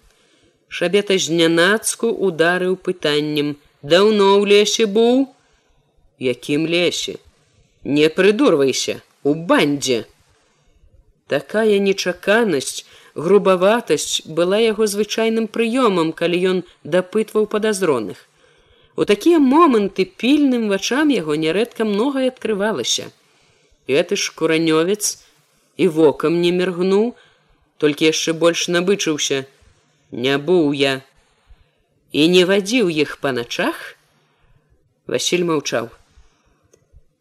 Шабета 0.68 1.20
знянацку 1.22 2.10
ударыў 2.10 2.82
пытаннем: 2.82 3.54
даўно 3.86 4.34
ў 4.42 4.50
лесе 4.50 4.90
быў, 4.90 5.30
якім 6.18 6.66
лесе? 6.66 7.22
Не 7.84 8.10
прыдурвайся, 8.10 9.04
у 9.22 9.36
бандзе. 9.38 10.08
Такая 11.30 11.78
нечаканасць, 11.78 12.90
грубаватасць 13.16 14.22
была 14.28 14.60
яго 14.60 14.88
звычайным 14.88 15.48
прыёмам, 15.48 16.12
калі 16.12 16.38
ён 16.52 16.58
дапытваў 16.84 17.48
падазроных. 17.48 18.28
У 18.96 19.04
такія 19.04 19.40
моманты 19.40 20.06
пільным 20.06 20.68
вачам 20.70 21.10
яго 21.10 21.36
нярэдка 21.36 21.88
многае 21.88 22.28
адкрывалася. 22.32 23.12
Гэты 23.88 24.16
ж 24.16 24.32
куранёвец 24.36 25.24
і 25.78 25.88
вокам 25.88 26.40
не 26.42 26.52
міргнуў, 26.52 27.16
толькі 27.78 28.12
яшчэ 28.12 28.34
больш 28.34 28.68
набычыўся: 28.68 29.46
Не 30.12 30.38
быў 30.38 30.72
я 30.74 31.02
і 32.16 32.28
не 32.32 32.44
вадзіў 32.48 32.88
іх 32.90 33.18
па 33.20 33.32
начах. 33.36 33.96
Васіль 35.08 35.44
маўчаў. 35.44 35.90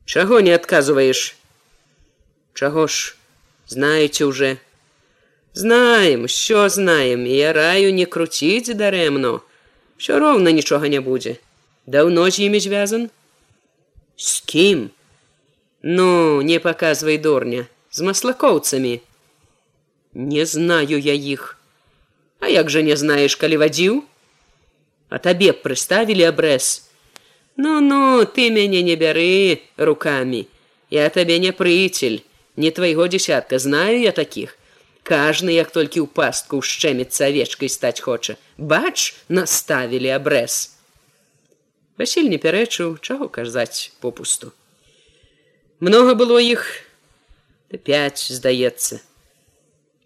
Чаго 0.06 0.38
не 0.40 0.54
адказваеш? 0.54 1.34
Чаго 2.54 2.86
ж, 2.86 3.16
знаеце 3.66 4.24
уже, 4.30 4.58
знаем 5.54 6.28
що 6.28 6.68
знаем 6.68 7.26
я 7.26 7.52
раю 7.52 7.94
не 7.94 8.06
круціць 8.06 8.75
дарэмно 8.75 9.40
все 9.96 10.18
роўна 10.18 10.50
нічога 10.50 10.88
не 10.88 11.00
будзе 11.00 11.37
даўно 11.87 12.30
з 12.30 12.38
імі 12.40 12.61
звязан? 12.61 13.11
С 14.16 14.40
кім 14.40 14.90
ну 15.82 16.42
не 16.42 16.58
показвай 16.58 17.18
дурня. 17.18 17.66
З 17.90 18.00
маслакоўцамі 18.00 19.00
не 20.14 20.46
знаю 20.46 20.99
я 20.99 21.14
іх 21.14 21.58
а 22.40 22.49
як 22.49 22.70
жа 22.70 22.82
не 22.82 22.96
знаеш 22.96 23.37
калі 23.37 23.62
вадзіў 23.62 24.02
а 25.08 25.23
табе 25.23 25.52
прыставілі 25.54 26.26
абрэз 26.34 26.90
ну 27.56 27.78
ну 27.78 28.25
ты 28.26 28.50
мяне 28.50 28.82
не 28.82 28.96
бяры 28.96 29.62
руками. 29.76 30.46
Я 30.90 31.08
табе 31.11 31.38
не 31.38 31.52
прыцель 31.52 32.23
не 32.56 32.70
твайго 32.70 33.06
десятка. 33.06 33.58
Знаю 33.58 34.00
я 34.00 34.11
таких 34.12 34.58
кажны 35.04 35.52
як 35.52 35.70
толькі 35.70 36.00
ў 36.00 36.08
пастку 36.08 36.64
шчэміцца 36.64 37.28
авечкай 37.28 37.68
стаць 37.68 38.00
хоча. 38.00 38.40
Бач 38.56 39.12
наставілі 39.28 40.11
абрэз. 40.16 40.75
Васіль 42.00 42.32
не 42.32 42.40
пярэчыў 42.40 42.96
чаго 42.99 43.28
казаць 43.28 43.92
попусту. 44.00 44.50
Много 45.78 46.16
было 46.16 46.40
іх 46.40 46.64
пять 47.84 48.18
здаецца. 48.18 49.04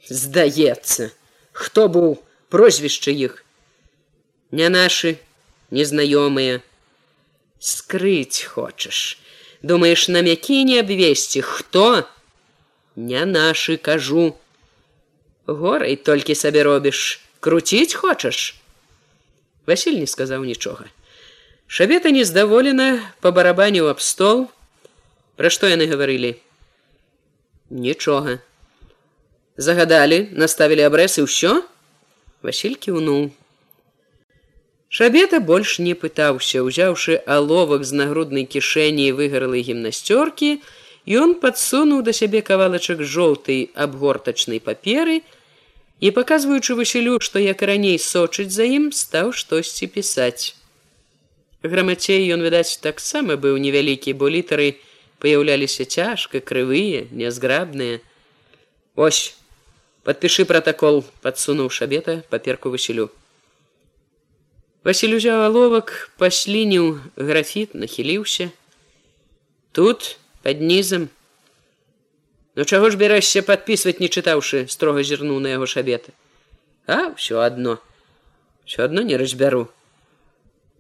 Здаецца 0.09 1.15
хто 1.53 1.87
быў 1.89 2.19
прозвішча 2.51 3.15
іх? 3.15 3.45
Не 4.51 4.69
нашы 4.73 5.19
незнаёмыя 5.71 6.61
скрыць 7.61 8.43
хочаш. 8.43 9.19
Думаеш 9.63 10.09
на 10.09 10.23
мякі 10.23 10.65
не 10.65 10.81
абвесці? 10.81 11.43
Хто? 11.43 12.07
Не 12.97 13.25
нашы 13.25 13.77
кажу 13.77 14.35
горай 15.49 15.97
толькі 15.97 16.37
сабе 16.37 16.63
робіш 16.69 17.21
круціць 17.41 17.97
хочаш 17.97 18.55
Васіль 19.67 19.99
не 20.05 20.07
сказаў 20.07 20.45
нічога 20.45 20.87
шабета 21.67 22.13
нездаволена 22.13 22.93
па 23.25 23.33
барабаню 23.33 23.89
аб 23.89 24.05
стол 24.05 24.49
Пра 25.39 25.51
што 25.55 25.69
яны 25.71 25.87
гаварылі? 25.87 26.35
Нічога. 27.71 28.41
Загадалі, 29.55 30.19
наставілі 30.35 30.83
абрэс 30.83 31.23
і 31.23 31.27
ўсё? 31.29 31.53
Васіль 32.43 32.75
кіўнуў. 32.75 33.29
Шабета 34.91 35.39
больш 35.39 35.77
не 35.79 35.95
пытаўся, 35.95 36.67
узяўшы 36.67 37.23
аловак 37.23 37.87
з 37.87 37.95
нагруднай 38.03 38.49
кішэні 38.51 39.15
выгаралай 39.15 39.63
гімнасцёркі, 39.63 40.59
ён 41.07 41.39
падсунуў 41.39 42.03
да 42.03 42.11
сябе 42.11 42.43
кавалачак 42.43 43.07
жоўтай 43.07 43.71
абгортачнай 43.87 44.59
паперы 44.59 45.23
і, 46.01 46.11
паказваючы 46.11 46.75
Васілю, 46.79 47.19
што 47.21 47.39
як 47.43 47.63
раней 47.63 47.99
сочыць 47.99 48.55
за 48.55 48.65
ім, 48.65 48.93
стаў 48.93 49.33
штосьці 49.35 49.87
пісаць. 49.91 50.55
Грамацей 51.63 52.31
ён, 52.31 52.43
відаць, 52.47 52.79
таксама 52.79 53.35
быў 53.35 53.59
невялікі, 53.59 54.15
бо 54.15 54.31
літары 54.31 54.79
паяўляліся 55.19 55.85
цяжка, 55.85 56.39
крывыя, 56.39 57.11
нязграбныя. 57.11 57.99
Ось, 58.95 59.35
падпішы 60.07 60.47
пратакол, 60.47 61.03
падсунуў 61.23 61.71
шабета 61.75 62.23
паперку 62.31 62.71
Васілю. 62.71 63.11
Васіль 64.87 65.19
узяў 65.19 65.43
аловак, 65.51 66.15
паслініў 66.23 67.03
графіт, 67.19 67.75
нахіліўся. 67.75 68.55
Тут 69.75 70.17
пад 70.47 70.63
нізам. 70.63 71.11
Ну 72.59 72.65
чаго 72.67 72.91
ж 72.91 72.99
бярэшся 72.99 73.47
падпісваць, 73.47 74.01
не 74.03 74.09
чытаўшы, 74.11 74.67
строга 74.67 75.05
зірнуў 75.07 75.39
на 75.39 75.55
яго 75.55 75.67
шабета. 75.71 76.11
А 76.91 77.15
ўсё 77.15 77.39
адно, 77.39 77.79
ўсё 78.67 78.83
адно 78.83 79.05
не 79.07 79.15
разбяру 79.15 79.69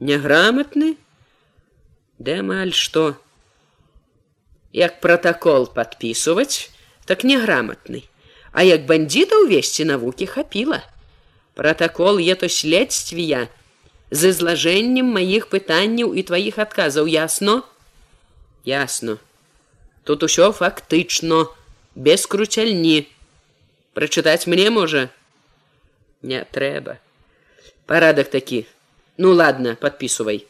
неграмотны 0.02 0.96
да 2.18 2.40
амаль 2.42 2.74
что? 2.74 3.14
Як 4.72 4.98
протокол 4.98 5.68
подписывать 5.68 6.70
так 7.06 7.22
неграмотный. 7.22 8.10
А 8.50 8.66
як 8.66 8.86
бандита 8.86 9.38
увесці 9.38 9.84
навуки 9.84 10.26
хапіла 10.26 10.82
протокол 11.54 12.18
е 12.18 12.34
то 12.34 12.48
следствия 12.48 13.46
з 14.10 14.34
изложением 14.34 15.14
моих 15.14 15.46
пытанняў 15.46 16.10
і 16.18 16.26
твоих 16.26 16.58
отказаў 16.58 17.06
ясно? 17.06 17.62
Ясно. 18.64 19.18
Тут 20.02 20.26
усё 20.26 20.50
фактычно 20.50 21.54
без 21.98 22.26
круцяльні 22.30 23.10
прочытаць 23.98 24.46
мне 24.46 24.70
можа 24.70 25.08
не 26.22 26.38
трэба 26.54 27.02
парадак 27.90 28.30
такі. 28.30 28.66
Ну 29.18 29.32
ладно 29.34 29.74
подписывай. 29.80 30.46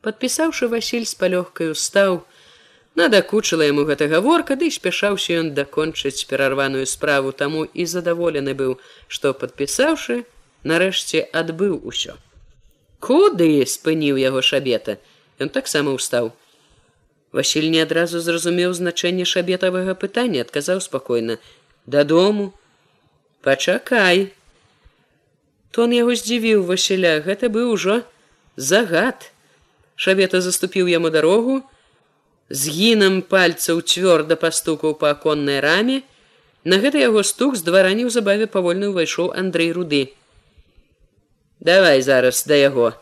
Подпісаўшы 0.00 0.68
василь 0.72 1.04
с 1.04 1.12
палёгкаю 1.14 1.76
стаў 1.76 2.24
надакучыла 2.96 3.68
яму 3.68 3.84
гэта 3.84 4.08
гаворка 4.08 4.56
ды 4.56 4.72
спяшаўся 4.72 5.36
ён 5.44 5.52
дакончыць 5.58 6.24
перарваную 6.24 6.88
справу 6.88 7.36
таму 7.36 7.68
і 7.68 7.84
задаволены 7.84 8.56
быў 8.56 8.78
што 9.12 9.36
подпісаўшы 9.36 10.24
нарэшце 10.64 11.28
адбыў 11.36 11.84
усё. 11.84 12.16
Куды 12.98 13.60
спыніў 13.66 14.16
яго 14.16 14.40
шабета. 14.40 14.96
Ён 15.36 15.52
таксама 15.52 15.92
устаў 15.92 16.32
Васіль 17.32 17.70
не 17.72 17.80
адразу 17.80 18.20
зразумеў 18.20 18.76
значэнне 18.76 19.24
шабетавага 19.24 19.96
пытання 19.96 20.44
адказаў 20.44 20.84
спакойна 20.84 21.40
дадому 21.86 22.52
пачакай 23.40 24.30
Тон 25.72 25.92
яго 25.96 26.12
здзівіў 26.12 26.68
Васіля, 26.68 27.18
гэта 27.24 27.48
быў 27.48 27.72
ужо 27.72 28.02
загад. 28.56 29.32
Шавета 29.96 30.40
заступіў 30.44 30.88
яму 30.92 31.08
дарогу, 31.08 31.62
згінам 32.52 33.22
пальцаў 33.24 33.80
цвёрда 33.80 34.36
пастукаў 34.36 34.92
па 35.00 35.16
аконнай 35.16 35.64
раме. 35.64 36.02
На 36.68 36.76
гэта 36.76 37.00
яго 37.00 37.24
стук 37.24 37.56
з 37.56 37.64
двара 37.64 37.96
неўзабаве 37.96 38.46
павольна 38.52 38.92
ўвайшоў 38.92 39.32
Андрэй 39.32 39.72
руды. 39.72 40.12
Давай 41.56 42.04
зараз 42.04 42.44
да 42.44 42.60
яго. 42.60 42.92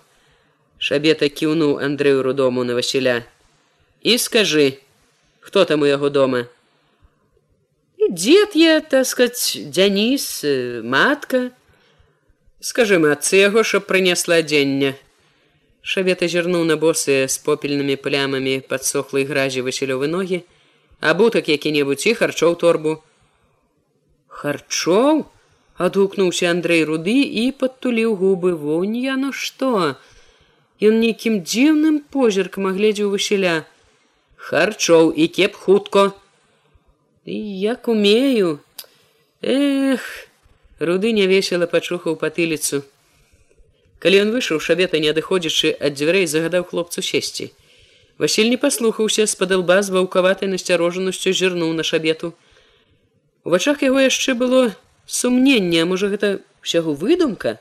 Шабета 0.79 1.27
кіўнуў 1.27 1.83
Андрэю 1.83 2.23
рудому 2.23 2.63
на 2.65 2.79
Васіля. 2.79 3.27
І 4.03 4.17
скажы, 4.17 4.81
хто 5.41 5.65
там 5.65 5.83
у 5.83 5.87
яго 5.87 6.09
дома? 6.11 6.47
І 8.01 8.09
дзед 8.13 8.57
я, 8.57 8.81
таскаць, 8.81 9.59
дзяніс, 9.61 10.45
матка, 10.83 11.51
скажем 12.61 13.05
адцы 13.05 13.41
яго 13.45 13.65
чтоб 13.65 13.85
прынесла 13.85 14.41
адзення 14.41 14.97
шавета 15.83 16.29
зірнуў 16.29 16.65
на 16.69 16.77
босы 16.77 17.25
з 17.27 17.37
попельнымі 17.45 17.97
плямамі 17.97 18.61
падсохлай 18.69 19.25
гразі 19.25 19.65
васілёвы 19.65 20.09
ногі 20.13 20.45
абутак 21.01 21.49
які-небудзь 21.49 22.07
і 22.13 22.15
харчоў 22.21 22.57
торбу. 22.61 23.01
Харчоў 24.29 25.25
адгукнуўся 25.81 26.53
андрей 26.53 26.85
руды 26.85 27.25
і 27.25 27.49
падтуліў 27.57 28.17
губы 28.21 28.53
вонь 28.53 28.97
я 29.01 29.17
ну 29.17 29.33
што? 29.33 29.97
Ён 30.81 31.01
нейкім 31.01 31.41
дзіўным 31.45 32.01
позіркам 32.13 32.69
агледзеў 32.69 33.17
васіля 33.17 33.65
харчоў 34.41 35.13
і 35.13 35.29
кеп 35.29 35.55
хутко. 35.55 36.13
Як 37.25 37.89
умею. 37.89 38.61
Эх 39.43 40.27
руды 40.81 41.13
нявесела 41.13 41.69
пачухаў 41.69 42.17
патыліцу. 42.17 42.83
Калі 44.01 44.25
ён 44.25 44.33
выйшаў 44.33 44.61
шабета 44.65 44.99
не 44.99 45.13
адыходзячы 45.13 45.77
ад 45.77 45.95
дзвярэй 46.01 46.25
загадаў 46.25 46.65
хлопцу 46.65 47.05
сесці. 47.05 47.53
Васіль 48.17 48.49
не 48.49 48.57
паслухаўся 48.57 49.29
з-пад 49.29 49.53
лба 49.61 49.83
з 49.85 49.93
ваўкаватай 49.93 50.49
насцярожанасцю 50.49 51.33
зірнуў 51.37 51.77
на 51.77 51.85
шабету. 51.85 52.33
У 53.45 53.53
вачах 53.53 53.85
яго 53.85 54.01
яшчэ 54.01 54.35
было 54.35 54.73
сумненне 55.05 55.85
можа 55.85 56.09
гэта 56.09 56.41
ўсяго 56.65 56.97
выдумка? 56.97 57.61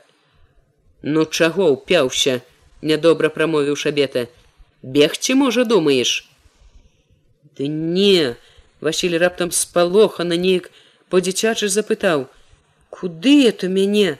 Ну 1.04 1.28
чаго 1.28 1.68
ўпяўся 1.76 2.40
нядобра 2.80 3.28
прамовіў 3.28 3.76
шабета. 3.76 4.28
Бегці 4.82 5.36
можа 5.36 5.64
думаеш 5.68 6.29
ты 7.56 7.68
не 7.68 8.36
Васіль 8.80 9.18
раптам 9.18 9.50
спалохана 9.52 10.36
неяк 10.40 10.70
по-дзіцячы 11.08 11.68
запытаў 11.68 12.28
куды 12.88 13.46
это 13.46 13.68
мяне? 13.68 14.18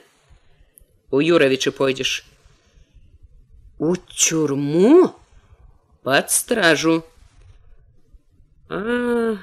У 1.11 1.19
юравічы 1.19 1.71
пойдзеш 1.71 2.23
у 3.81 3.95
тюрму 3.95 5.15
под 6.03 6.29
стражу 6.29 7.03
а 8.69 9.37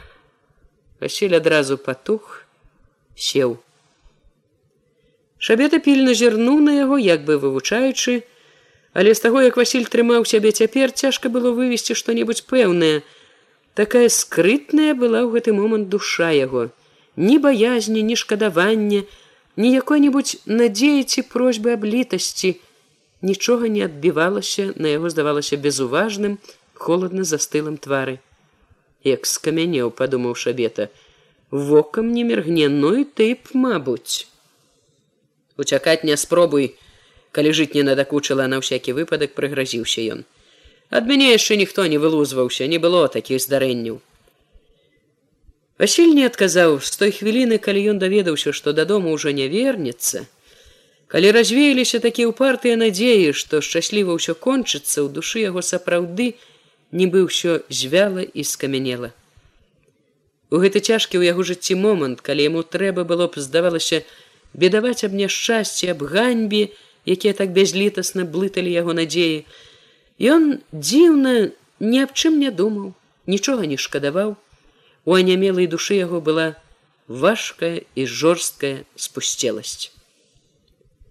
Васіль 1.01 1.35
адразу 1.35 1.77
патух 1.77 2.47
сеў 3.19 3.59
шабета 5.43 5.83
пільна 5.83 6.15
зірнуў 6.15 6.63
на 6.71 6.79
яго 6.79 6.99
як 7.03 7.27
бы 7.27 7.35
вывучаючы 7.43 8.23
але 8.95 9.15
з 9.15 9.27
таго 9.27 9.43
як 9.43 9.59
Васіль 9.59 9.91
трымаў 9.91 10.23
сябе 10.23 10.55
цяпер 10.55 10.95
цяжка 10.95 11.35
было 11.35 11.51
вывесці 11.51 11.99
што-небудзь 11.99 12.47
пэўнае 12.47 13.03
такая 13.79 14.11
скрытная 14.11 14.93
была 14.99 15.23
ў 15.23 15.39
гэты 15.39 15.55
момант 15.55 15.89
душа 15.95 16.35
яго. 16.35 16.69
Ні 17.15 17.39
баязні 17.39 18.03
ні 18.03 18.17
шкадавання 18.19 19.03
ні 19.59 19.69
якой-нибудь 19.75 20.39
надзеі 20.47 21.03
ці 21.07 21.27
просьбы 21.31 21.75
аб 21.79 21.87
літасці. 21.87 22.59
Нічога 23.23 23.71
не 23.71 23.83
адбівалася 23.87 24.73
на 24.77 24.95
яго 24.95 25.11
здавалася 25.11 25.59
безуважным 25.59 26.39
холодна 26.75 27.27
застылым 27.27 27.79
твары. 27.79 28.19
Як 29.03 29.27
скамянеў 29.27 29.95
падумаў 29.95 30.35
шабета 30.35 30.91
вокам 31.51 32.13
не 32.13 32.25
мергненную 32.25 33.07
тып 33.17 33.55
мабуць 33.55 34.29
уцякаць 35.57 36.05
не 36.05 36.17
спробуй 36.17 36.75
калі 37.33 37.53
жыць 37.57 37.73
не 37.75 37.85
надакучыла 37.89 38.47
на 38.53 38.61
ўсякі 38.61 38.93
выпадак 38.99 39.33
прыгразіўся 39.39 40.05
ён 40.13 40.21
ад 40.91 41.09
мяне 41.09 41.33
яшчэ 41.33 41.57
ніхто 41.57 41.87
не 41.87 41.99
вылузваўся 42.03 42.67
не 42.67 42.79
было 42.79 43.09
такіх 43.09 43.43
здарэнняў 43.45 44.01
Васіль 45.79 46.11
не 46.19 46.27
адказаў 46.27 46.81
з 46.83 46.91
той 46.99 47.13
хвіліны, 47.15 47.59
калі 47.63 47.95
ён 47.95 47.99
даведаўся, 48.03 48.51
што 48.51 48.75
дадому 48.75 49.15
ўжо 49.15 49.31
не 49.31 49.47
вернецца. 49.47 50.27
Калі 51.07 51.31
развеяліся 51.31 52.03
такія 52.03 52.27
ўпартыя 52.35 52.75
надзеі, 52.75 53.31
што 53.31 53.63
шчасліва 53.63 54.19
ўсё 54.19 54.35
кончыцца 54.35 55.07
ў 55.07 55.09
душы 55.15 55.47
яго 55.47 55.63
сапраўды, 55.63 56.35
нібы 56.91 57.23
ўсё 57.31 57.63
звяла 57.71 58.27
і 58.27 58.43
скамянела. 58.43 59.15
У 60.51 60.59
гэты 60.59 60.83
цяжкі 60.83 61.23
ў 61.23 61.31
яго 61.31 61.47
жыцці 61.47 61.79
момант, 61.79 62.27
калі 62.27 62.51
яму 62.51 62.67
трэба 62.67 63.07
было 63.07 63.31
б 63.31 63.39
здавалася 63.39 64.03
бедаваць 64.59 65.07
аб 65.07 65.15
няшчасці 65.15 65.95
аб 65.95 66.03
ганьбе, 66.11 66.75
якія 67.07 67.39
так 67.39 67.55
бязлітасна 67.55 68.27
блыталі 68.27 68.75
яго 68.75 68.99
надзеі. 68.99 69.47
Ён 70.19 70.59
дзіўна 70.75 71.55
ні 71.79 71.99
аб 72.03 72.13
чым 72.13 72.43
не 72.43 72.51
думаў, 72.51 72.95
нічога 73.27 73.67
не 73.71 73.79
шкадаваў, 73.79 74.37
У 75.09 75.15
анямелай 75.17 75.67
душы 75.73 75.95
яго 75.97 76.19
была 76.21 76.61
важкая 77.09 77.81
і 77.97 78.05
жорсткая 78.05 78.85
спусцеласць. 78.95 79.89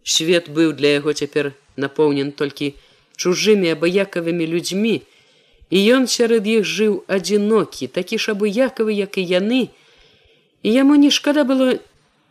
Свет 0.04 0.52
быў 0.54 0.74
для 0.78 0.92
яго 1.00 1.14
цяпер 1.18 1.50
напоўнен 1.82 2.30
толькі 2.42 2.76
чужымі 3.18 3.74
абыякавымі 3.74 4.46
людзьмі, 4.54 5.02
і 5.74 5.78
ён 5.98 6.06
сярод 6.06 6.46
іх 6.46 6.62
жыў 6.62 7.02
адзінокі 7.10 7.90
такі 7.98 8.22
ж 8.22 8.38
абыякавы 8.38 8.94
як 8.94 9.18
і 9.18 9.26
яны. 9.26 9.62
І 10.62 10.78
яму 10.78 10.94
не 11.02 11.10
шкада 11.10 11.42
было 11.42 11.74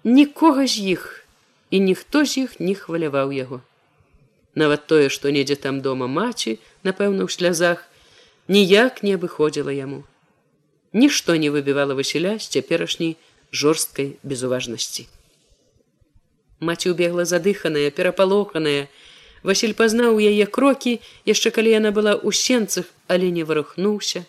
нікога 0.04 0.70
з 0.70 0.94
іх 0.94 1.26
і 1.74 1.82
ніхто 1.82 2.22
з 2.22 2.46
іх 2.46 2.60
не 2.62 2.78
хваляваў 2.78 3.34
яго 3.34 3.58
нават 4.56 4.86
тое 4.90 5.08
што 5.12 5.30
недзе 5.36 5.56
там 5.60 5.80
дома 5.84 6.08
маці 6.08 6.58
напэўна 6.88 7.28
ў 7.28 7.30
слязах 7.30 7.84
ніяк 8.48 9.02
не 9.06 9.14
абыходзіла 9.20 9.70
яму. 9.76 10.02
Нішто 10.92 11.36
не 11.36 11.50
выбівала 11.52 11.94
васіля 11.94 12.38
з 12.40 12.48
цяперашняй 12.48 13.16
жорсткай 13.52 14.16
безуважнасці. 14.22 15.06
Маці 16.60 16.90
убегла 16.90 17.24
задыханая 17.28 17.90
перапалоханая. 17.90 18.88
Васіль 19.44 19.76
пазнаў 19.78 20.16
яе 20.18 20.46
крокі 20.48 20.96
яшчэ 21.28 21.52
калі 21.52 21.76
яна 21.76 21.92
была 21.92 22.16
ў 22.16 22.32
сенцах, 22.32 22.88
але 23.12 23.28
не 23.30 23.44
варухнуўся. 23.44 24.24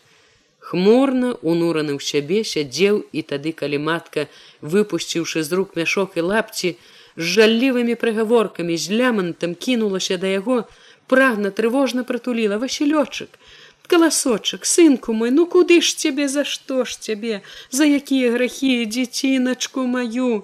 Хмурна 0.60 1.40
унураны 1.40 1.96
ў 1.96 2.04
сябе 2.04 2.44
сядзеў 2.44 3.00
і 3.16 3.24
тады, 3.24 3.56
калі 3.56 3.80
матка, 3.80 4.28
выпусціўшы 4.60 5.40
з 5.48 5.50
рук 5.56 5.80
мяшок 5.80 6.20
і 6.20 6.28
лапці, 6.28 6.76
з 7.17 7.21
жаллівымі 7.21 7.95
прыгаворкамі 7.95 8.77
з 8.77 8.93
лямантам 8.93 9.56
кінулася 9.56 10.17
да 10.21 10.30
яго, 10.30 10.63
прагна 11.08 11.49
трывожна 11.49 12.06
прытуліла 12.06 12.62
васілёчак. 12.62 13.41
Каласочак, 13.88 14.65
сынку 14.65 15.13
мой, 15.13 15.32
ну 15.32 15.45
куды 15.47 15.80
ж 15.82 15.95
цябе 15.95 16.27
за 16.27 16.43
што 16.43 16.84
ж 16.84 16.99
цябе, 16.99 17.41
за 17.71 17.86
якія 17.88 18.32
грахі 18.36 18.86
дзеціначку 18.86 19.88
маю. 19.88 20.43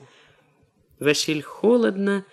Васіль 1.00 1.44
холодна, 1.44 2.24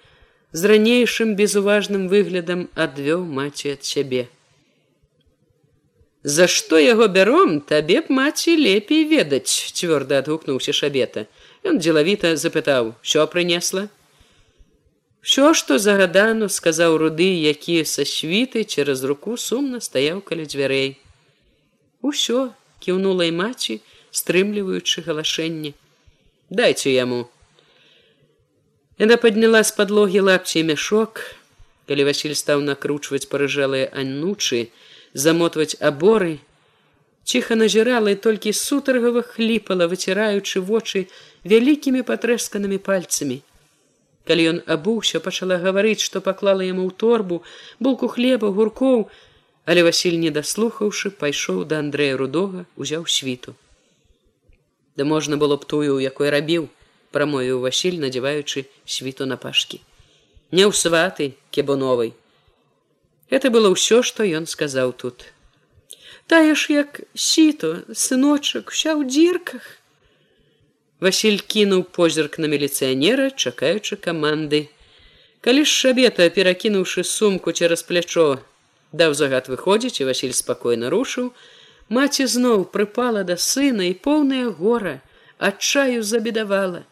з 0.53 0.65
ранейшым 0.71 1.35
безуважным 1.35 2.07
выглядам 2.07 2.69
адвёў 2.75 3.27
маці 3.27 3.75
ад 3.75 3.83
сябе. 3.83 4.31
За 6.23 6.47
што 6.47 6.79
яго 6.79 7.09
бяром, 7.09 7.61
табе 7.61 8.01
б 8.07 8.15
маці 8.15 8.55
лепей 8.55 9.03
ведаць, 9.11 9.51
цвёрда 9.75 10.23
адгукнуўся 10.23 10.73
шабета. 10.73 11.27
Ён 11.67 11.83
дзелавіта 11.83 12.37
запытаў: 12.37 12.95
що 13.03 13.27
прынесла? 13.27 13.89
Що, 15.23 15.55
што 15.55 15.79
загадану, 15.79 16.49
сказаў 16.49 16.97
руды, 16.97 17.29
які 17.45 17.85
са 17.85 18.09
світы 18.09 18.65
цераз 18.65 19.05
руку 19.05 19.37
сумна 19.37 19.81
стаяў 19.81 20.23
каля 20.25 20.49
дзвярэй. 20.49 20.97
Усё 22.01 22.53
кіўнула 22.81 23.29
і 23.29 23.37
маці, 23.37 23.81
стрымліваючы 24.11 25.05
галашэнне. 25.05 25.77
Дайце 26.49 26.91
яму, 26.97 27.29
Яна 29.01 29.17
падняла 29.17 29.63
з 29.65 29.73
падлогі 29.73 30.21
лапці 30.29 30.61
мяшок, 30.69 31.21
калі 31.89 32.05
Васіль 32.05 32.37
стаў 32.37 32.61
накручваць 32.61 33.25
парыжэлыя 33.33 33.87
аннучы, 33.97 34.69
замотваць 35.17 35.81
аборы, 35.81 36.37
ціха 37.25 37.57
назірала 37.57 38.13
і 38.13 38.19
толькі 38.27 38.53
сутаргава 38.53 39.23
хліпала, 39.25 39.89
выціраючы 39.89 40.61
вочы 40.61 41.09
вялікімі 41.49 42.05
патрэсканымі 42.05 42.77
пальцамі. 42.77 43.41
Калі 44.31 44.45
ён 44.49 44.59
абуўся, 44.71 45.19
пачала 45.19 45.57
гаварыць, 45.59 46.07
што 46.07 46.21
паклала 46.23 46.63
яму 46.63 46.85
ў 46.87 46.95
торбу, 47.03 47.43
булку 47.83 48.07
хлеба, 48.07 48.51
гуркоў, 48.55 49.09
але 49.67 49.83
Васіль, 49.83 50.19
не 50.23 50.31
даслухаўшы, 50.31 51.11
пайшоў 51.23 51.65
да 51.73 51.81
Андрэя 51.83 52.15
рудога, 52.21 52.63
узяў 52.77 53.09
світу. 53.11 53.57
Да 54.95 55.03
можна 55.13 55.35
было 55.37 55.59
б 55.59 55.67
тую, 55.67 55.99
якой 55.99 56.31
рабіў, 56.31 56.69
прамовіў 57.11 57.59
Васіль, 57.67 57.99
надзяваючы 57.99 58.65
світу 58.87 59.27
на 59.27 59.35
пашкі. 59.35 59.83
Не 60.55 60.63
ў 60.63 60.79
сваты 60.79 61.35
кебуновай. 61.51 62.15
Это 63.35 63.51
было 63.51 63.75
ўсё, 63.75 64.07
што 64.07 64.23
ён 64.23 64.47
сказаў 64.47 64.95
тут. 64.95 65.27
Тая 66.31 66.55
ж 66.55 66.71
як 66.71 67.03
сіто, 67.19 67.83
сыночак, 67.91 68.71
уся 68.71 68.95
ў 68.95 69.11
дзірках. 69.11 69.80
Васіль 71.01 71.41
кінуў 71.41 71.85
позірк 71.97 72.37
на 72.39 72.49
міліцыянера, 72.53 73.31
чакаючы 73.33 73.97
каманды. 73.97 74.69
Калі 75.41 75.65
ж 75.65 75.73
шабета, 75.73 76.29
перакінуўшы 76.29 77.05
сумку 77.09 77.53
цераз 77.57 77.83
плячо, 77.89 78.45
даў 78.93 79.15
загад 79.17 79.49
выходзіць 79.49 80.05
і 80.05 80.09
Васіль 80.13 80.37
спакойна 80.37 80.91
рушыў, 80.93 81.33
маці 81.89 82.27
зноў 82.29 82.69
прыпала 82.75 83.25
да 83.25 83.37
сына 83.41 83.89
і 83.89 83.95
поўная 83.97 84.51
гора, 84.53 85.01
адчаю 85.39 86.03
забедавала. 86.05 86.85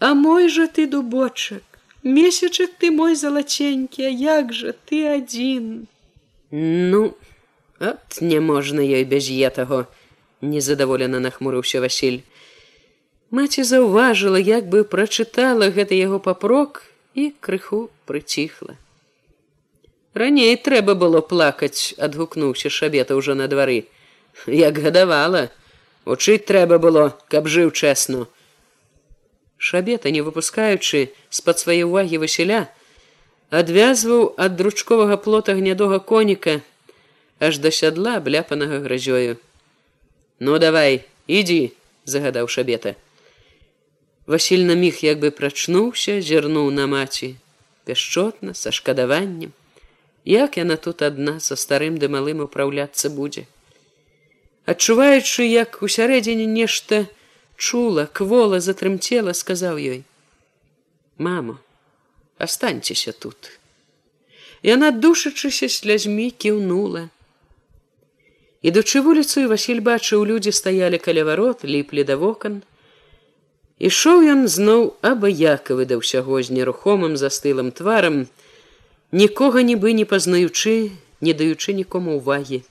А 0.00 0.14
мой 0.14 0.48
жа 0.48 0.66
ты 0.66 0.86
дубочак, 0.90 1.62
месячак 2.02 2.74
ты 2.82 2.90
мой 2.90 3.14
залаценькі, 3.14 4.02
а 4.02 4.10
як 4.10 4.50
жа 4.52 4.74
ты 4.90 5.06
адзін. 5.14 5.86
Ну, 6.50 7.14
от 7.78 8.18
не 8.20 8.40
можна 8.40 8.82
ёй 8.82 9.04
без 9.04 9.30
етаго, 9.30 9.86
незадаволена 10.42 11.22
нахмурыўся 11.22 11.78
Васіль. 11.86 12.26
Маці 13.30 13.62
заўважыла, 13.62 14.40
як 14.40 14.68
бы 14.72 14.84
прачытала 14.84 15.68
гэты 15.68 16.00
яго 16.00 16.18
папрок 16.18 16.82
і 17.14 17.32
крыху 17.40 17.90
прыціхла. 18.08 18.78
Раней 20.14 20.56
трэба 20.56 20.94
было 20.94 21.20
плакаць, 21.20 21.94
адгукнуўся 21.98 22.72
шабета 22.72 23.14
ўжо 23.14 23.36
на 23.36 23.46
двары. 23.48 23.84
Як 24.46 24.78
гадавала, 24.78 25.48
Учыць 26.08 26.48
трэба 26.48 26.78
было, 26.80 27.20
каб 27.28 27.52
жыў 27.52 27.68
чэсну 27.68 28.24
шабета 29.58 30.10
не 30.10 30.22
выпускаючы 30.22 31.10
з-пад 31.30 31.58
свае 31.58 31.82
увагі 31.84 32.22
васіля 32.22 32.60
адвязваў 33.60 34.22
ад 34.46 34.54
дручковага 34.60 35.18
плота 35.24 35.58
гнядога 35.58 35.98
коніка 35.98 36.60
аж 37.42 37.58
да 37.64 37.74
сядла 37.74 38.14
бляпанага 38.22 38.78
гразёю 38.86 39.36
ну 40.38 40.58
давай 40.62 41.02
ідзі 41.26 41.60
загадаў 42.14 42.46
шабета 42.56 42.94
васіль 44.28 44.64
на 44.68 44.74
міг 44.76 45.00
як 45.02 45.18
бы 45.24 45.32
прачнуўся 45.32 46.20
зірнуў 46.20 46.70
на 46.70 46.86
маці 46.86 47.34
пяшчотна 47.88 48.52
са 48.52 48.70
шкадаваннем. 48.70 49.52
Як 50.24 50.58
яна 50.60 50.76
тут 50.76 51.00
адна 51.02 51.40
са 51.40 51.56
старым 51.56 51.96
ды 51.96 52.12
малым 52.12 52.44
упраўляцца 52.44 53.08
будзе? 53.08 53.48
Адчуваючы 54.68 55.48
як 55.48 55.80
усярэдзіне 55.80 56.44
нешта 56.44 57.06
чула 57.56 58.04
квола 58.20 58.60
затрымцела 58.60 59.32
сказаў 59.32 59.80
ёй 59.80 60.04
мама 61.18 61.56
останьцеся 62.38 63.12
тут 63.12 63.56
яна 64.62 64.90
душачыся 64.90 65.68
слязьмі 65.72 66.30
кіўнула. 66.30 67.08
Ідучы 68.62 69.00
вуліцу 69.06 69.48
василь 69.48 69.80
бачыў 69.80 70.28
людзі 70.28 70.52
стаялі 70.52 70.98
каля 70.98 71.24
варот 71.24 71.64
ліплі 71.64 72.04
да 72.04 72.20
вокон 72.20 72.60
ішоў 73.78 74.26
ён 74.34 74.46
зноў 74.50 74.96
абыякавы 75.02 75.86
да 75.86 75.98
ўсяго 76.02 76.42
з 76.42 76.54
нерухомым 76.54 77.14
застылым 77.16 77.70
тварам 77.70 78.26
нікога 79.12 79.62
нібы 79.62 79.94
не 79.94 80.04
пазнаючы 80.04 80.90
не 81.20 81.32
даючы 81.34 81.74
нікому 81.74 82.18
увагі. 82.18 82.62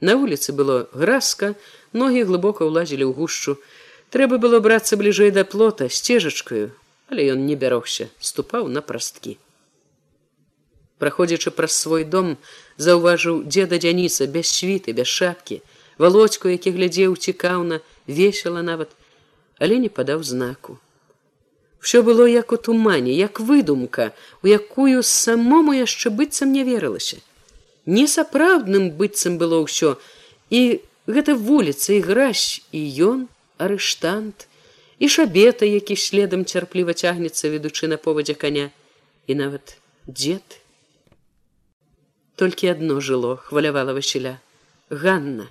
На 0.00 0.16
вуліцы 0.16 0.52
было 0.54 0.86
граска 0.92 1.54
ногі 1.92 2.26
глыбока 2.26 2.66
ўлазілі 2.66 3.04
ў 3.06 3.12
гушчу. 3.14 3.58
Трэба 4.10 4.38
было 4.42 4.58
брацца 4.58 4.98
бліжэй 4.98 5.30
да 5.30 5.44
плота 5.44 5.90
сцежачкаю 5.90 6.70
але 7.10 7.26
ён 7.34 7.44
не 7.44 7.58
бярогся 7.58 8.08
ступаў 8.22 8.70
на 8.70 8.80
прасткі. 8.86 9.36
Праходзячы 11.02 11.50
праз 11.50 11.74
свой 11.74 12.04
дом 12.04 12.36
заўважыў 12.76 13.42
деда 13.44 13.80
дзяніца 13.82 14.30
без 14.30 14.46
світы 14.46 14.94
без 14.94 15.10
шапкі. 15.10 15.60
Володьку 15.98 16.48
які 16.48 16.70
глядзеў 16.76 17.16
цікаўна 17.16 17.80
весела 18.06 18.62
нават 18.62 18.94
але 19.60 19.78
не 19.78 19.88
падаў 19.88 20.24
знаку. 20.24 20.80
Все 21.80 22.02
было 22.02 22.26
як 22.26 22.52
у 22.52 22.56
тумане 22.56 23.12
як 23.12 23.40
выдумка 23.40 24.12
у 24.42 24.48
якую 24.48 25.02
самому 25.02 25.72
яшчэ 25.76 26.10
быццам 26.10 26.52
не 26.52 26.64
верылася. 26.64 27.20
Несапраўдным 27.86 28.90
быццам 28.96 29.38
было 29.38 29.60
ўсё. 29.64 29.96
І 30.50 30.80
гэта 31.06 31.36
вуліца 31.36 31.92
і 31.96 32.00
гразь 32.04 32.60
і 32.72 32.80
ён 33.04 33.28
арыштант 33.56 34.48
і 34.98 35.08
шабета 35.08 35.64
які 35.64 35.96
следам 35.96 36.44
цярпліва 36.44 36.92
цягнецца 36.92 37.48
ведучы 37.48 37.88
на 37.88 37.96
повадзе 37.96 38.34
коня 38.34 38.68
і 39.26 39.34
нават 39.34 39.76
дзед. 40.08 40.60
Толькі 42.36 42.72
одно 42.72 43.00
жыло 43.00 43.36
хвалявала 43.36 43.92
васіля 43.92 44.40
ганна. 44.90 45.48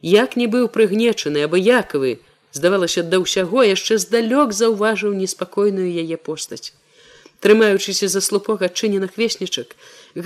Як 0.00 0.36
не 0.36 0.48
быў 0.48 0.68
прыгнечаны 0.68 1.44
абыякавы 1.44 2.20
здавалася 2.54 3.02
да 3.02 3.20
ўсяго 3.22 3.66
яшчэ 3.66 3.98
здалёк 4.04 4.54
заўважыў 4.56 5.14
неспакойную 5.20 5.86
яе 6.02 6.18
постаць 6.28 6.72
трымаючыся 7.44 8.08
за 8.12 8.22
слупок 8.26 8.62
адчыненых 8.68 9.18
веснічак 9.20 9.74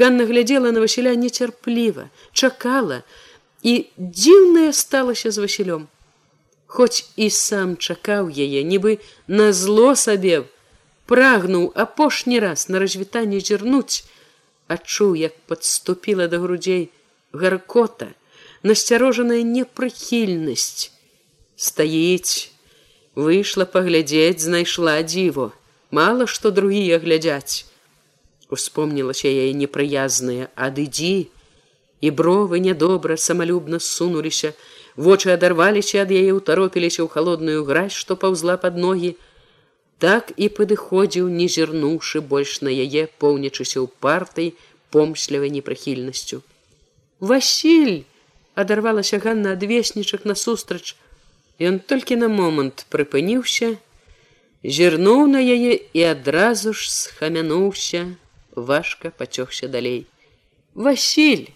ганна 0.01 0.29
глядзела 0.31 0.75
на 0.77 0.85
васіля 0.85 1.14
нецярпліва 1.23 2.09
чакала 2.33 3.01
і 3.73 3.75
дзіўная 3.99 4.73
сталася 4.83 5.33
з 5.35 5.47
васілём 5.47 5.88
хоць 6.77 7.09
і 7.17 7.31
сам 7.38 7.75
чакаў 7.77 8.29
яе 8.47 8.62
нібы 8.75 9.01
на 9.41 9.49
зло 9.62 9.88
сабе 10.05 10.45
прагнуў 11.11 11.73
апошні 11.87 12.38
раз 12.45 12.69
на 12.69 12.85
развітанне 12.85 13.41
зірнуць 13.51 14.05
адчуў 14.77 15.17
як 15.25 15.35
подступіла 15.51 16.29
да 16.29 16.45
грудзей 16.45 16.88
гаркота 17.33 18.12
насцярожаная 18.62 19.43
непрыхільнасць. 19.43 20.93
Стаіць, 21.59 22.55
выйшла 23.18 23.64
паглядзець, 23.66 24.47
знайшла 24.47 25.03
дзіву. 25.03 25.51
Мала 25.90 26.27
што 26.31 26.53
другія 26.55 26.99
глядзяць. 27.03 27.66
Успомнілася 28.49 29.27
яе 29.27 29.51
непрыязная, 29.59 30.49
адыдзі, 30.55 31.27
і 32.01 32.11
бровы 32.11 32.61
нядобра 32.62 33.16
самалюбна 33.18 33.81
сунуліся, 33.83 34.53
вочы 34.94 35.35
адарваліся 35.35 36.05
ад 36.05 36.14
яе, 36.14 36.31
утаропіліся 36.37 37.03
ў 37.03 37.09
халодную 37.11 37.64
гразь, 37.66 37.97
што 37.97 38.14
паўзла 38.14 38.55
пад 38.62 38.79
ногі, 38.79 39.16
так 39.99 40.31
і 40.37 40.47
падыходзіў, 40.61 41.27
не 41.27 41.51
зірнуўшы 41.51 42.23
больш 42.23 42.61
на 42.62 42.71
яе, 42.71 43.11
поўнічыся 43.18 43.83
ў 43.83 43.90
партай 43.99 44.55
помслівай 44.94 45.51
непрыхільнасцю. 45.51 46.40
Васіль 47.18 48.07
адарвалася 48.55 49.18
Ганна 49.18 49.59
адвеснічак 49.59 50.25
насустрач. 50.25 50.94
Ён 51.59 51.81
толькі 51.83 52.16
на 52.16 52.29
момант 52.31 52.87
прыпыніўся, 52.94 53.75
зірнуў 54.62 55.27
на 55.27 55.42
яе 55.42 55.75
і 55.75 56.03
адразу 56.07 56.73
ж 56.73 56.87
схамянуўся, 56.94 58.14
важка 58.55 59.11
пацёгся 59.11 59.66
далей. 59.66 60.07
Васіль, 60.75 61.51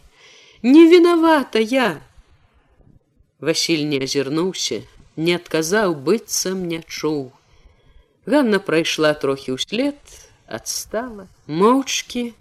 не 0.62 0.88
вінавата 0.90 1.58
я. 1.58 2.02
Васіль 3.38 3.86
не 3.86 4.02
азірнуўся, 4.02 4.82
не 5.16 5.38
адказаў 5.38 5.94
быццам 5.94 6.66
не 6.66 6.82
чуў. 6.82 7.30
Ганна 8.26 8.58
прайшла 8.58 9.14
трохі 9.14 9.54
ўслед, 9.54 9.98
адстала, 10.46 11.30
моўчкі, 11.46 12.34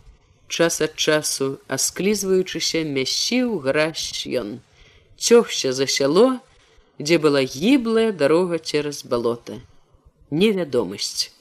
час 0.49 0.81
ад 0.81 0.97
часу, 0.97 1.57
асклізваючыся 1.69 2.81
мясіў 2.85 3.57
гразь 3.65 4.25
ён, 4.25 4.61
цёгся 5.17 5.73
за 5.73 5.85
сяло, 5.85 6.41
дзе 7.01 7.17
была 7.17 7.41
гіблая 7.41 8.11
дарога 8.11 8.57
цераз 8.59 9.03
балота. 9.03 9.59
Невядомасць. 10.31 11.31